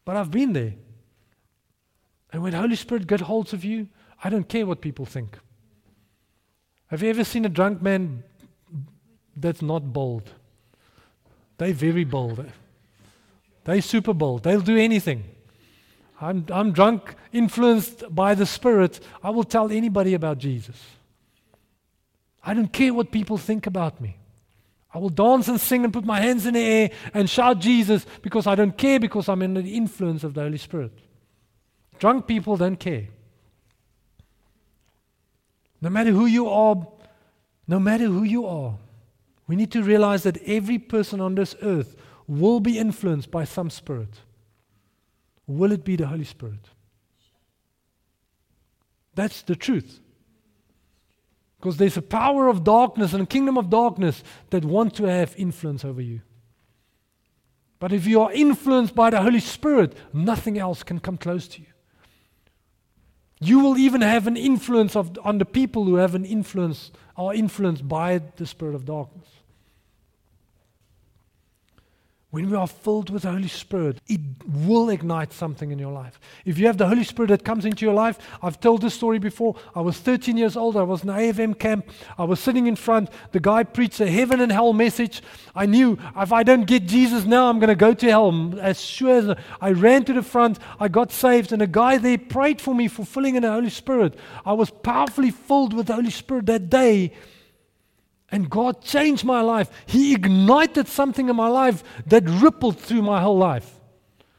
But 0.04 0.16
I've 0.16 0.30
been 0.30 0.52
there. 0.52 0.74
And 2.32 2.42
when 2.42 2.52
Holy 2.52 2.76
Spirit 2.76 3.06
gets 3.06 3.22
hold 3.22 3.52
of 3.52 3.64
you, 3.64 3.88
I 4.22 4.30
don't 4.30 4.48
care 4.48 4.64
what 4.64 4.80
people 4.80 5.06
think. 5.06 5.38
Have 6.86 7.02
you 7.02 7.10
ever 7.10 7.24
seen 7.24 7.44
a 7.44 7.48
drunk 7.48 7.82
man 7.82 8.22
that's 9.36 9.60
not 9.60 9.92
bold? 9.92 10.30
They're 11.56 11.72
very 11.72 12.04
bold. 12.04 12.46
They're 13.64 13.82
super 13.82 14.14
bold. 14.14 14.44
They'll 14.44 14.60
do 14.60 14.76
anything. 14.76 15.24
I'm, 16.20 16.46
I'm 16.50 16.72
drunk, 16.72 17.16
influenced 17.32 18.14
by 18.14 18.34
the 18.34 18.46
Spirit. 18.46 19.00
I 19.22 19.30
will 19.30 19.44
tell 19.44 19.70
anybody 19.72 20.14
about 20.14 20.38
Jesus. 20.38 20.80
I 22.48 22.54
don't 22.54 22.72
care 22.72 22.94
what 22.94 23.10
people 23.10 23.36
think 23.36 23.66
about 23.66 24.00
me. 24.00 24.16
I 24.94 24.96
will 24.96 25.10
dance 25.10 25.48
and 25.48 25.60
sing 25.60 25.84
and 25.84 25.92
put 25.92 26.06
my 26.06 26.18
hands 26.18 26.46
in 26.46 26.54
the 26.54 26.60
air 26.60 26.90
and 27.12 27.28
shout 27.28 27.58
Jesus 27.58 28.06
because 28.22 28.46
I 28.46 28.54
don't 28.54 28.74
care 28.74 28.98
because 28.98 29.28
I'm 29.28 29.42
in 29.42 29.52
the 29.52 29.76
influence 29.76 30.24
of 30.24 30.32
the 30.32 30.40
Holy 30.40 30.56
Spirit. 30.56 30.92
Drunk 31.98 32.26
people 32.26 32.56
don't 32.56 32.80
care. 32.80 33.08
No 35.82 35.90
matter 35.90 36.10
who 36.10 36.24
you 36.24 36.48
are, 36.48 36.86
no 37.66 37.78
matter 37.78 38.06
who 38.06 38.22
you 38.22 38.46
are, 38.46 38.78
we 39.46 39.54
need 39.54 39.70
to 39.72 39.82
realize 39.82 40.22
that 40.22 40.38
every 40.46 40.78
person 40.78 41.20
on 41.20 41.34
this 41.34 41.54
earth 41.60 41.96
will 42.26 42.60
be 42.60 42.78
influenced 42.78 43.30
by 43.30 43.44
some 43.44 43.68
spirit. 43.68 44.20
Will 45.46 45.72
it 45.72 45.84
be 45.84 45.96
the 45.96 46.06
Holy 46.06 46.24
Spirit? 46.24 46.70
That's 49.14 49.42
the 49.42 49.54
truth. 49.54 50.00
Because 51.58 51.76
there's 51.76 51.96
a 51.96 52.02
power 52.02 52.48
of 52.48 52.62
darkness 52.64 53.12
and 53.12 53.22
a 53.22 53.26
kingdom 53.26 53.58
of 53.58 53.70
darkness 53.70 54.22
that 54.50 54.64
want 54.64 54.94
to 54.94 55.04
have 55.04 55.34
influence 55.36 55.84
over 55.84 56.00
you. 56.00 56.20
But 57.80 57.92
if 57.92 58.06
you 58.06 58.20
are 58.20 58.32
influenced 58.32 58.94
by 58.94 59.10
the 59.10 59.22
Holy 59.22 59.40
Spirit, 59.40 59.96
nothing 60.12 60.58
else 60.58 60.82
can 60.82 60.98
come 60.98 61.16
close 61.16 61.46
to 61.48 61.60
you. 61.60 61.66
You 63.40 63.60
will 63.60 63.78
even 63.78 64.00
have 64.00 64.26
an 64.26 64.36
influence 64.36 64.96
of, 64.96 65.16
on 65.22 65.38
the 65.38 65.44
people 65.44 65.84
who 65.84 65.94
have 65.96 66.14
an 66.14 66.24
influence, 66.24 66.90
are 67.16 67.32
influenced 67.32 67.86
by 67.86 68.18
the 68.36 68.46
spirit 68.46 68.74
of 68.74 68.84
darkness. 68.84 69.27
When 72.30 72.50
we 72.50 72.56
are 72.58 72.66
filled 72.66 73.08
with 73.08 73.22
the 73.22 73.30
Holy 73.30 73.48
Spirit, 73.48 74.02
it 74.06 74.20
will 74.46 74.90
ignite 74.90 75.32
something 75.32 75.72
in 75.72 75.78
your 75.78 75.92
life. 75.92 76.20
If 76.44 76.58
you 76.58 76.66
have 76.66 76.76
the 76.76 76.86
Holy 76.86 77.02
Spirit 77.02 77.28
that 77.28 77.42
comes 77.42 77.64
into 77.64 77.86
your 77.86 77.94
life, 77.94 78.18
I've 78.42 78.60
told 78.60 78.82
this 78.82 78.92
story 78.92 79.18
before. 79.18 79.56
I 79.74 79.80
was 79.80 79.96
13 79.96 80.36
years 80.36 80.54
old. 80.54 80.76
I 80.76 80.82
was 80.82 81.02
in 81.02 81.08
an 81.08 81.18
AFM 81.18 81.58
camp. 81.58 81.88
I 82.18 82.24
was 82.24 82.38
sitting 82.38 82.66
in 82.66 82.76
front. 82.76 83.08
The 83.32 83.40
guy 83.40 83.62
preached 83.62 84.00
a 84.00 84.10
heaven 84.10 84.42
and 84.42 84.52
hell 84.52 84.74
message. 84.74 85.22
I 85.56 85.64
knew 85.64 85.98
if 86.18 86.30
I 86.30 86.42
don't 86.42 86.66
get 86.66 86.84
Jesus 86.84 87.24
now, 87.24 87.48
I'm 87.48 87.60
going 87.60 87.68
to 87.68 87.74
go 87.74 87.94
to 87.94 88.06
hell. 88.06 88.60
As 88.60 88.78
sure 88.78 89.16
as 89.16 89.38
I 89.62 89.70
ran 89.70 90.04
to 90.04 90.12
the 90.12 90.22
front, 90.22 90.58
I 90.78 90.88
got 90.88 91.10
saved, 91.10 91.52
and 91.52 91.62
a 91.62 91.66
guy 91.66 91.96
there 91.96 92.18
prayed 92.18 92.60
for 92.60 92.74
me 92.74 92.88
for 92.88 93.06
filling 93.06 93.36
in 93.36 93.42
the 93.42 93.52
Holy 93.52 93.70
Spirit. 93.70 94.18
I 94.44 94.52
was 94.52 94.68
powerfully 94.68 95.30
filled 95.30 95.72
with 95.72 95.86
the 95.86 95.94
Holy 95.94 96.10
Spirit 96.10 96.44
that 96.44 96.68
day 96.68 97.14
and 98.30 98.50
God 98.50 98.82
changed 98.82 99.24
my 99.24 99.40
life. 99.40 99.70
He 99.86 100.14
ignited 100.14 100.88
something 100.88 101.28
in 101.28 101.36
my 101.36 101.48
life 101.48 101.82
that 102.06 102.24
rippled 102.26 102.78
through 102.78 103.02
my 103.02 103.20
whole 103.20 103.38
life. 103.38 103.74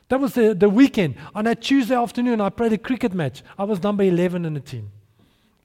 That 0.09 0.19
was 0.19 0.33
the, 0.33 0.53
the 0.53 0.69
weekend. 0.69 1.15
On 1.35 1.45
that 1.45 1.61
Tuesday 1.61 1.95
afternoon, 1.95 2.41
I 2.41 2.49
played 2.49 2.73
a 2.73 2.77
cricket 2.77 3.13
match. 3.13 3.43
I 3.57 3.63
was 3.63 3.81
number 3.81 4.03
11 4.03 4.45
in 4.45 4.55
the 4.55 4.59
team. 4.59 4.91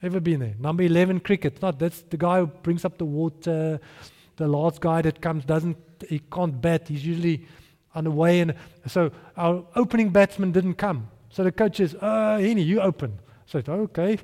Ever 0.02 0.20
been 0.20 0.40
there? 0.40 0.54
Number 0.58 0.82
11 0.82 1.20
cricket. 1.20 1.60
Not 1.62 1.78
that's 1.78 2.02
the 2.02 2.18
guy 2.18 2.40
who 2.40 2.46
brings 2.46 2.84
up 2.84 2.98
the 2.98 3.06
water, 3.06 3.80
the 4.36 4.46
last 4.46 4.80
guy 4.80 5.00
that 5.02 5.20
comes 5.20 5.44
doesn't, 5.44 5.78
he 6.08 6.18
can't 6.30 6.60
bat. 6.60 6.88
He's 6.88 7.06
usually 7.06 7.46
on 7.94 8.04
the 8.04 8.10
way. 8.10 8.40
And 8.40 8.54
so 8.86 9.10
our 9.36 9.64
opening 9.76 10.10
batsman 10.10 10.52
didn't 10.52 10.74
come. 10.74 11.08
So 11.30 11.42
the 11.42 11.52
coach 11.52 11.78
says, 11.78 11.94
uh, 12.00 12.38
Henny, 12.38 12.62
you 12.62 12.80
open. 12.80 13.18
So 13.46 13.58
I 13.58 13.62
said, 13.62 13.68
okay. 13.70 14.18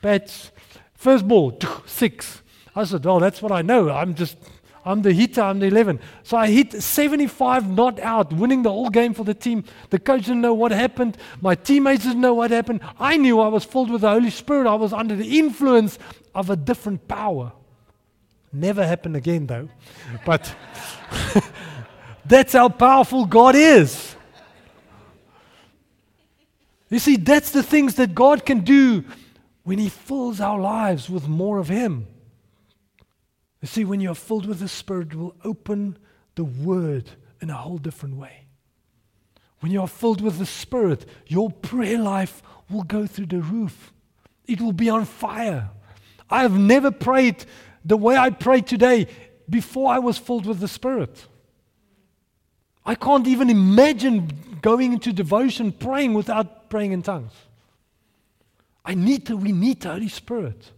Bats. 0.00 0.50
First 0.94 1.26
ball, 1.26 1.58
six. 1.86 2.41
I 2.74 2.84
said, 2.84 3.04
well, 3.04 3.18
that's 3.18 3.42
what 3.42 3.52
I 3.52 3.62
know. 3.62 3.90
I'm 3.90 4.14
just 4.14 4.36
I'm 4.84 5.02
the 5.02 5.12
hitter, 5.12 5.42
I'm 5.42 5.60
the 5.60 5.66
11. 5.66 6.00
So 6.24 6.36
I 6.36 6.48
hit 6.48 6.82
75 6.82 7.68
not 7.68 8.00
out, 8.00 8.32
winning 8.32 8.62
the 8.62 8.70
whole 8.70 8.90
game 8.90 9.14
for 9.14 9.24
the 9.24 9.34
team. 9.34 9.64
The 9.90 9.98
coach 9.98 10.22
didn't 10.22 10.40
know 10.40 10.54
what 10.54 10.72
happened. 10.72 11.16
My 11.40 11.54
teammates 11.54 12.04
didn't 12.04 12.20
know 12.20 12.34
what 12.34 12.50
happened. 12.50 12.80
I 12.98 13.16
knew 13.16 13.38
I 13.38 13.48
was 13.48 13.64
filled 13.64 13.90
with 13.90 14.00
the 14.00 14.10
Holy 14.10 14.30
Spirit. 14.30 14.66
I 14.66 14.74
was 14.74 14.92
under 14.92 15.14
the 15.14 15.38
influence 15.38 15.98
of 16.34 16.50
a 16.50 16.56
different 16.56 17.06
power. 17.06 17.52
Never 18.52 18.84
happened 18.84 19.16
again, 19.16 19.46
though. 19.46 19.68
But 20.26 20.54
that's 22.24 22.52
how 22.52 22.68
powerful 22.68 23.24
God 23.24 23.54
is. 23.54 24.16
You 26.90 26.98
see, 26.98 27.16
that's 27.16 27.52
the 27.52 27.62
things 27.62 27.94
that 27.94 28.14
God 28.14 28.44
can 28.44 28.60
do 28.60 29.04
when 29.62 29.78
He 29.78 29.88
fills 29.88 30.40
our 30.40 30.58
lives 30.58 31.08
with 31.08 31.28
more 31.28 31.58
of 31.58 31.68
Him. 31.68 32.08
You 33.62 33.68
see, 33.68 33.84
when 33.84 34.00
you're 34.00 34.14
filled 34.14 34.44
with 34.44 34.58
the 34.58 34.68
Spirit, 34.68 35.12
it 35.12 35.14
will 35.14 35.36
open 35.44 35.96
the 36.34 36.44
Word 36.44 37.08
in 37.40 37.48
a 37.48 37.54
whole 37.54 37.78
different 37.78 38.16
way. 38.16 38.44
When 39.60 39.70
you 39.70 39.80
are 39.80 39.88
filled 39.88 40.20
with 40.20 40.38
the 40.38 40.46
Spirit, 40.46 41.06
your 41.28 41.48
prayer 41.48 41.98
life 41.98 42.42
will 42.68 42.82
go 42.82 43.06
through 43.06 43.26
the 43.26 43.40
roof. 43.40 43.92
It 44.46 44.60
will 44.60 44.72
be 44.72 44.90
on 44.90 45.04
fire. 45.04 45.70
I 46.28 46.42
have 46.42 46.58
never 46.58 46.90
prayed 46.90 47.44
the 47.84 47.96
way 47.96 48.16
I 48.16 48.30
pray 48.30 48.60
today 48.60 49.06
before 49.48 49.92
I 49.92 50.00
was 50.00 50.18
filled 50.18 50.46
with 50.46 50.58
the 50.58 50.68
Spirit. 50.68 51.26
I 52.84 52.96
can't 52.96 53.28
even 53.28 53.48
imagine 53.48 54.58
going 54.60 54.92
into 54.92 55.12
devotion 55.12 55.70
praying 55.70 56.14
without 56.14 56.68
praying 56.68 56.90
in 56.90 57.02
tongues. 57.02 57.32
I 58.84 58.94
need 58.94 59.26
to, 59.26 59.36
we 59.36 59.52
need 59.52 59.82
the 59.82 59.92
Holy 59.92 60.08
Spirit. 60.08 60.72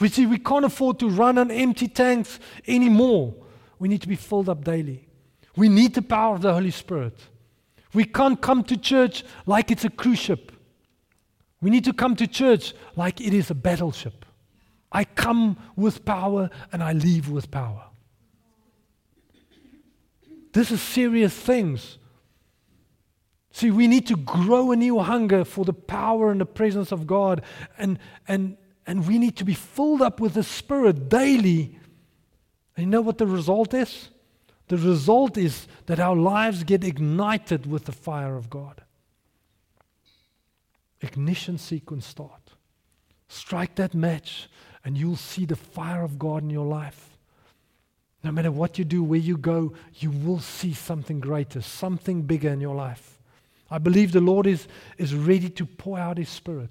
We 0.00 0.08
see 0.08 0.26
we 0.26 0.38
can't 0.38 0.64
afford 0.64 0.98
to 1.00 1.08
run 1.08 1.38
on 1.38 1.50
empty 1.50 1.88
tanks 1.88 2.38
anymore. 2.66 3.34
We 3.78 3.88
need 3.88 4.02
to 4.02 4.08
be 4.08 4.16
filled 4.16 4.48
up 4.48 4.64
daily. 4.64 5.08
We 5.56 5.68
need 5.68 5.94
the 5.94 6.02
power 6.02 6.34
of 6.34 6.42
the 6.42 6.52
Holy 6.52 6.70
Spirit. 6.70 7.18
We 7.92 8.04
can't 8.04 8.40
come 8.40 8.62
to 8.64 8.76
church 8.76 9.24
like 9.46 9.70
it's 9.70 9.84
a 9.84 9.90
cruise 9.90 10.18
ship. 10.18 10.52
We 11.60 11.70
need 11.70 11.84
to 11.84 11.92
come 11.92 12.14
to 12.16 12.26
church 12.26 12.74
like 12.94 13.20
it 13.20 13.34
is 13.34 13.50
a 13.50 13.54
battleship. 13.54 14.24
I 14.92 15.04
come 15.04 15.56
with 15.76 16.04
power 16.04 16.50
and 16.72 16.82
I 16.82 16.92
leave 16.92 17.28
with 17.28 17.50
power. 17.50 17.84
This 20.52 20.70
is 20.70 20.80
serious 20.80 21.34
things. 21.34 21.98
See, 23.50 23.70
we 23.70 23.86
need 23.86 24.06
to 24.06 24.16
grow 24.16 24.70
a 24.70 24.76
new 24.76 25.00
hunger 25.00 25.44
for 25.44 25.64
the 25.64 25.72
power 25.72 26.30
and 26.30 26.40
the 26.40 26.46
presence 26.46 26.92
of 26.92 27.06
God 27.06 27.42
and, 27.76 27.98
and 28.28 28.56
and 28.88 29.06
we 29.06 29.18
need 29.18 29.36
to 29.36 29.44
be 29.44 29.52
filled 29.52 30.00
up 30.00 30.18
with 30.18 30.32
the 30.32 30.42
Spirit 30.42 31.10
daily. 31.10 31.78
And 32.74 32.86
you 32.86 32.90
know 32.90 33.02
what 33.02 33.18
the 33.18 33.26
result 33.26 33.74
is? 33.74 34.08
The 34.68 34.78
result 34.78 35.36
is 35.36 35.68
that 35.86 36.00
our 36.00 36.16
lives 36.16 36.64
get 36.64 36.82
ignited 36.82 37.70
with 37.70 37.84
the 37.84 37.92
fire 37.92 38.34
of 38.34 38.48
God. 38.48 38.80
Ignition 41.02 41.58
sequence 41.58 42.06
start. 42.06 42.54
Strike 43.28 43.74
that 43.74 43.92
match, 43.92 44.48
and 44.86 44.96
you'll 44.96 45.16
see 45.16 45.44
the 45.44 45.54
fire 45.54 46.02
of 46.02 46.18
God 46.18 46.42
in 46.42 46.48
your 46.48 46.66
life. 46.66 47.18
No 48.24 48.32
matter 48.32 48.50
what 48.50 48.78
you 48.78 48.86
do, 48.86 49.04
where 49.04 49.20
you 49.20 49.36
go, 49.36 49.74
you 49.96 50.10
will 50.10 50.40
see 50.40 50.72
something 50.72 51.20
greater, 51.20 51.60
something 51.60 52.22
bigger 52.22 52.48
in 52.48 52.62
your 52.62 52.74
life. 52.74 53.18
I 53.70 53.76
believe 53.76 54.12
the 54.12 54.22
Lord 54.22 54.46
is, 54.46 54.66
is 54.96 55.14
ready 55.14 55.50
to 55.50 55.66
pour 55.66 55.98
out 55.98 56.16
His 56.16 56.30
Spirit 56.30 56.70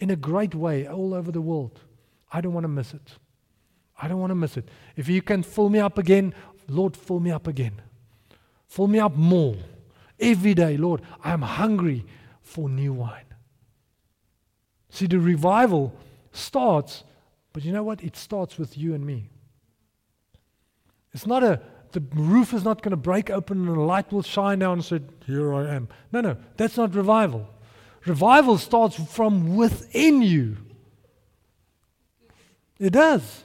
in 0.00 0.10
a 0.10 0.16
great 0.16 0.54
way 0.54 0.86
all 0.86 1.14
over 1.14 1.32
the 1.32 1.40
world. 1.40 1.80
I 2.32 2.40
don't 2.40 2.52
want 2.52 2.64
to 2.64 2.68
miss 2.68 2.94
it. 2.94 3.18
I 4.00 4.08
don't 4.08 4.20
want 4.20 4.30
to 4.30 4.36
miss 4.36 4.56
it. 4.56 4.68
If 4.96 5.08
you 5.08 5.22
can 5.22 5.42
fill 5.42 5.70
me 5.70 5.80
up 5.80 5.98
again, 5.98 6.34
Lord, 6.68 6.96
fill 6.96 7.20
me 7.20 7.30
up 7.30 7.46
again. 7.46 7.82
Fill 8.68 8.86
me 8.86 8.98
up 8.98 9.16
more. 9.16 9.56
Every 10.20 10.54
day, 10.54 10.76
Lord, 10.76 11.02
I 11.24 11.32
am 11.32 11.42
hungry 11.42 12.04
for 12.42 12.68
new 12.68 12.92
wine. 12.92 13.24
See, 14.90 15.06
the 15.06 15.18
revival 15.18 15.94
starts, 16.32 17.04
but 17.52 17.64
you 17.64 17.72
know 17.72 17.82
what? 17.82 18.02
It 18.02 18.16
starts 18.16 18.58
with 18.58 18.76
you 18.76 18.94
and 18.94 19.04
me. 19.04 19.30
It's 21.12 21.26
not 21.26 21.42
a, 21.42 21.60
the 21.92 22.02
roof 22.14 22.52
is 22.52 22.64
not 22.64 22.82
going 22.82 22.90
to 22.90 22.96
break 22.96 23.30
open 23.30 23.66
and 23.66 23.76
the 23.76 23.80
light 23.80 24.12
will 24.12 24.22
shine 24.22 24.58
down 24.58 24.74
and 24.74 24.84
say, 24.84 25.00
Here 25.26 25.54
I 25.54 25.74
am. 25.74 25.88
No, 26.12 26.20
no, 26.20 26.36
that's 26.56 26.76
not 26.76 26.94
revival. 26.94 27.48
Revival 28.06 28.58
starts 28.58 28.96
from 28.96 29.56
within 29.56 30.22
you. 30.22 30.56
It 32.78 32.92
does. 32.92 33.44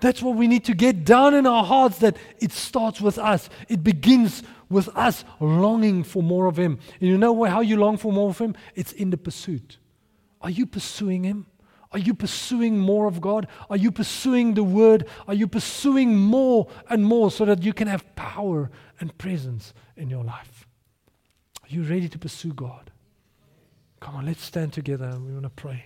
That's 0.00 0.22
what 0.22 0.36
we 0.36 0.46
need 0.46 0.64
to 0.66 0.74
get 0.74 1.04
down 1.04 1.34
in 1.34 1.46
our 1.46 1.64
hearts 1.64 1.98
that 1.98 2.16
it 2.38 2.52
starts 2.52 3.00
with 3.00 3.18
us. 3.18 3.48
It 3.68 3.82
begins 3.82 4.42
with 4.68 4.88
us 4.96 5.24
longing 5.40 6.04
for 6.04 6.22
more 6.22 6.46
of 6.46 6.56
Him. 6.56 6.78
And 7.00 7.08
you 7.08 7.18
know 7.18 7.44
how 7.44 7.60
you 7.60 7.76
long 7.76 7.96
for 7.96 8.12
more 8.12 8.30
of 8.30 8.38
Him? 8.38 8.54
It's 8.74 8.92
in 8.92 9.10
the 9.10 9.16
pursuit. 9.16 9.78
Are 10.40 10.50
you 10.50 10.66
pursuing 10.66 11.24
Him? 11.24 11.46
Are 11.90 11.98
you 11.98 12.14
pursuing 12.14 12.78
more 12.78 13.06
of 13.06 13.20
God? 13.20 13.48
Are 13.70 13.76
you 13.76 13.90
pursuing 13.90 14.54
the 14.54 14.62
Word? 14.62 15.06
Are 15.26 15.34
you 15.34 15.48
pursuing 15.48 16.14
more 16.14 16.68
and 16.90 17.04
more 17.04 17.30
so 17.30 17.44
that 17.46 17.62
you 17.62 17.72
can 17.72 17.88
have 17.88 18.14
power 18.14 18.70
and 19.00 19.16
presence 19.16 19.72
in 19.96 20.10
your 20.10 20.22
life? 20.22 20.66
Are 21.62 21.68
you 21.68 21.82
ready 21.82 22.08
to 22.08 22.18
pursue 22.18 22.52
God? 22.52 22.90
Come 24.00 24.16
on, 24.16 24.26
let's 24.26 24.42
stand 24.42 24.72
together 24.72 25.06
and 25.06 25.26
we 25.26 25.32
want 25.32 25.44
to 25.44 25.50
pray. 25.50 25.84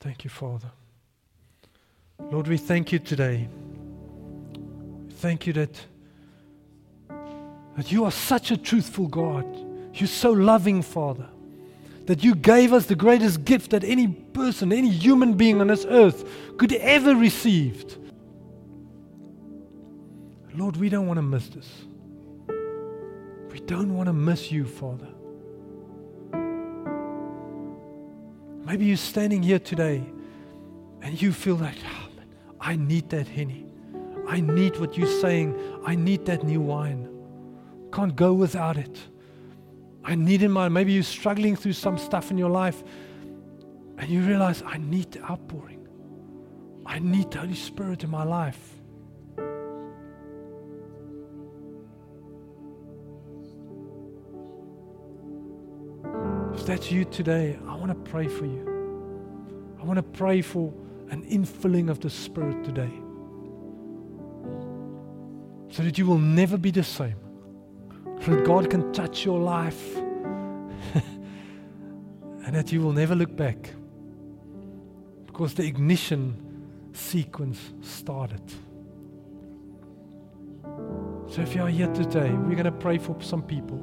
Thank 0.00 0.24
you, 0.24 0.30
Father. 0.30 0.70
Lord, 2.30 2.48
we 2.48 2.56
thank 2.56 2.92
you 2.92 2.98
today. 2.98 3.48
Thank 5.18 5.46
you 5.46 5.52
that, 5.54 5.80
that 7.76 7.90
you 7.90 8.04
are 8.04 8.10
such 8.10 8.50
a 8.50 8.56
truthful 8.56 9.08
God. 9.08 9.44
You're 9.94 10.06
so 10.06 10.30
loving, 10.30 10.82
Father, 10.82 11.26
that 12.06 12.22
you 12.22 12.34
gave 12.34 12.72
us 12.72 12.86
the 12.86 12.94
greatest 12.94 13.44
gift 13.44 13.70
that 13.70 13.84
any 13.84 14.08
person, 14.08 14.72
any 14.72 14.90
human 14.90 15.34
being 15.34 15.60
on 15.60 15.66
this 15.66 15.84
earth 15.84 16.24
could 16.56 16.72
ever 16.72 17.14
receive. 17.14 17.84
Lord, 20.54 20.76
we 20.76 20.88
don't 20.88 21.06
want 21.06 21.18
to 21.18 21.22
miss 21.22 21.48
this. 21.48 21.68
We 23.52 23.60
don't 23.60 23.94
want 23.96 24.06
to 24.06 24.12
miss 24.12 24.50
you, 24.52 24.64
Father. 24.64 25.08
Maybe 28.70 28.84
you're 28.84 28.96
standing 28.98 29.42
here 29.42 29.58
today 29.58 30.00
and 31.02 31.20
you 31.20 31.32
feel 31.32 31.56
like, 31.56 31.74
oh, 31.84 32.08
man, 32.16 32.28
I 32.60 32.76
need 32.76 33.08
that 33.10 33.26
Henny. 33.26 33.66
I 34.28 34.40
need 34.40 34.78
what 34.78 34.96
you're 34.96 35.08
saying. 35.20 35.58
I 35.84 35.96
need 35.96 36.24
that 36.26 36.44
new 36.44 36.60
wine. 36.60 37.08
Can't 37.92 38.14
go 38.14 38.32
without 38.32 38.76
it. 38.76 38.96
I 40.04 40.14
need 40.14 40.44
in 40.44 40.52
my 40.52 40.68
maybe 40.68 40.92
you're 40.92 41.02
struggling 41.02 41.56
through 41.56 41.72
some 41.72 41.98
stuff 41.98 42.30
in 42.30 42.38
your 42.38 42.48
life 42.48 42.84
and 43.98 44.08
you 44.08 44.20
realize 44.20 44.62
I 44.64 44.78
need 44.78 45.10
the 45.10 45.24
outpouring. 45.28 45.88
I 46.86 47.00
need 47.00 47.32
the 47.32 47.40
Holy 47.40 47.56
Spirit 47.56 48.04
in 48.04 48.10
my 48.10 48.22
life. 48.22 48.79
If 56.60 56.66
that's 56.66 56.92
you 56.92 57.06
today, 57.06 57.58
I 57.66 57.74
want 57.74 57.88
to 57.88 58.10
pray 58.10 58.28
for 58.28 58.44
you. 58.44 59.76
I 59.80 59.84
want 59.86 59.96
to 59.96 60.02
pray 60.02 60.42
for 60.42 60.70
an 61.08 61.24
infilling 61.24 61.88
of 61.88 62.00
the 62.00 62.10
Spirit 62.10 62.62
today. 62.64 62.92
So 65.70 65.82
that 65.82 65.96
you 65.96 66.04
will 66.04 66.18
never 66.18 66.58
be 66.58 66.70
the 66.70 66.84
same. 66.84 67.16
So 68.22 68.36
that 68.36 68.44
God 68.44 68.68
can 68.68 68.92
touch 68.92 69.24
your 69.24 69.40
life. 69.40 69.96
and 72.44 72.54
that 72.54 72.70
you 72.70 72.82
will 72.82 72.92
never 72.92 73.14
look 73.14 73.34
back. 73.34 73.70
Because 75.24 75.54
the 75.54 75.64
ignition 75.64 76.36
sequence 76.92 77.72
started. 77.80 78.42
So 81.26 81.40
if 81.40 81.54
you 81.54 81.62
are 81.62 81.70
here 81.70 81.90
today, 81.94 82.30
we're 82.30 82.54
going 82.54 82.64
to 82.64 82.70
pray 82.70 82.98
for 82.98 83.16
some 83.22 83.40
people. 83.40 83.82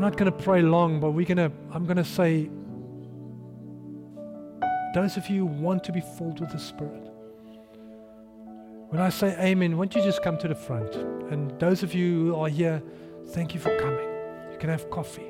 I'm 0.00 0.04
not 0.10 0.16
going 0.16 0.32
to 0.32 0.38
pray 0.44 0.62
long, 0.62 0.98
but 0.98 1.10
we're 1.10 1.26
going 1.26 1.36
to, 1.36 1.52
I'm 1.74 1.84
going 1.84 1.98
to 1.98 2.04
say, 2.06 2.48
those 4.94 5.18
of 5.18 5.28
you 5.28 5.46
who 5.46 5.62
want 5.62 5.84
to 5.84 5.92
be 5.92 6.00
filled 6.00 6.40
with 6.40 6.52
the 6.52 6.58
Spirit, 6.58 7.06
when 8.88 8.98
I 8.98 9.10
say 9.10 9.36
amen, 9.38 9.76
won't 9.76 9.94
you 9.94 10.02
just 10.02 10.22
come 10.22 10.38
to 10.38 10.48
the 10.48 10.54
front? 10.54 10.94
And 11.30 11.50
those 11.60 11.82
of 11.82 11.92
you 11.92 12.28
who 12.28 12.36
are 12.36 12.48
here, 12.48 12.82
thank 13.32 13.52
you 13.52 13.60
for 13.60 13.78
coming. 13.78 14.08
You 14.50 14.56
can 14.58 14.70
have 14.70 14.88
coffee. 14.88 15.26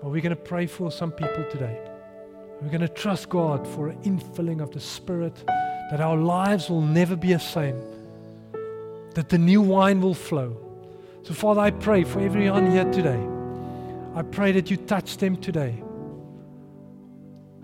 But 0.00 0.10
we're 0.10 0.22
going 0.22 0.30
to 0.30 0.36
pray 0.36 0.68
for 0.68 0.92
some 0.92 1.10
people 1.10 1.44
today. 1.50 1.80
We're 2.60 2.68
going 2.68 2.80
to 2.80 2.88
trust 2.88 3.28
God 3.28 3.66
for 3.66 3.88
an 3.88 4.00
infilling 4.02 4.62
of 4.62 4.70
the 4.70 4.78
Spirit, 4.78 5.34
that 5.90 6.00
our 6.00 6.16
lives 6.16 6.70
will 6.70 6.80
never 6.80 7.16
be 7.16 7.32
the 7.32 7.40
same, 7.40 7.82
that 9.14 9.30
the 9.30 9.38
new 9.38 9.62
wine 9.62 10.00
will 10.00 10.14
flow 10.14 10.65
so, 11.26 11.34
Father, 11.34 11.60
I 11.60 11.72
pray 11.72 12.04
for 12.04 12.20
everyone 12.20 12.70
here 12.70 12.84
today. 12.84 13.20
I 14.14 14.22
pray 14.22 14.52
that 14.52 14.70
you 14.70 14.76
touch 14.76 15.16
them 15.16 15.36
today. 15.36 15.82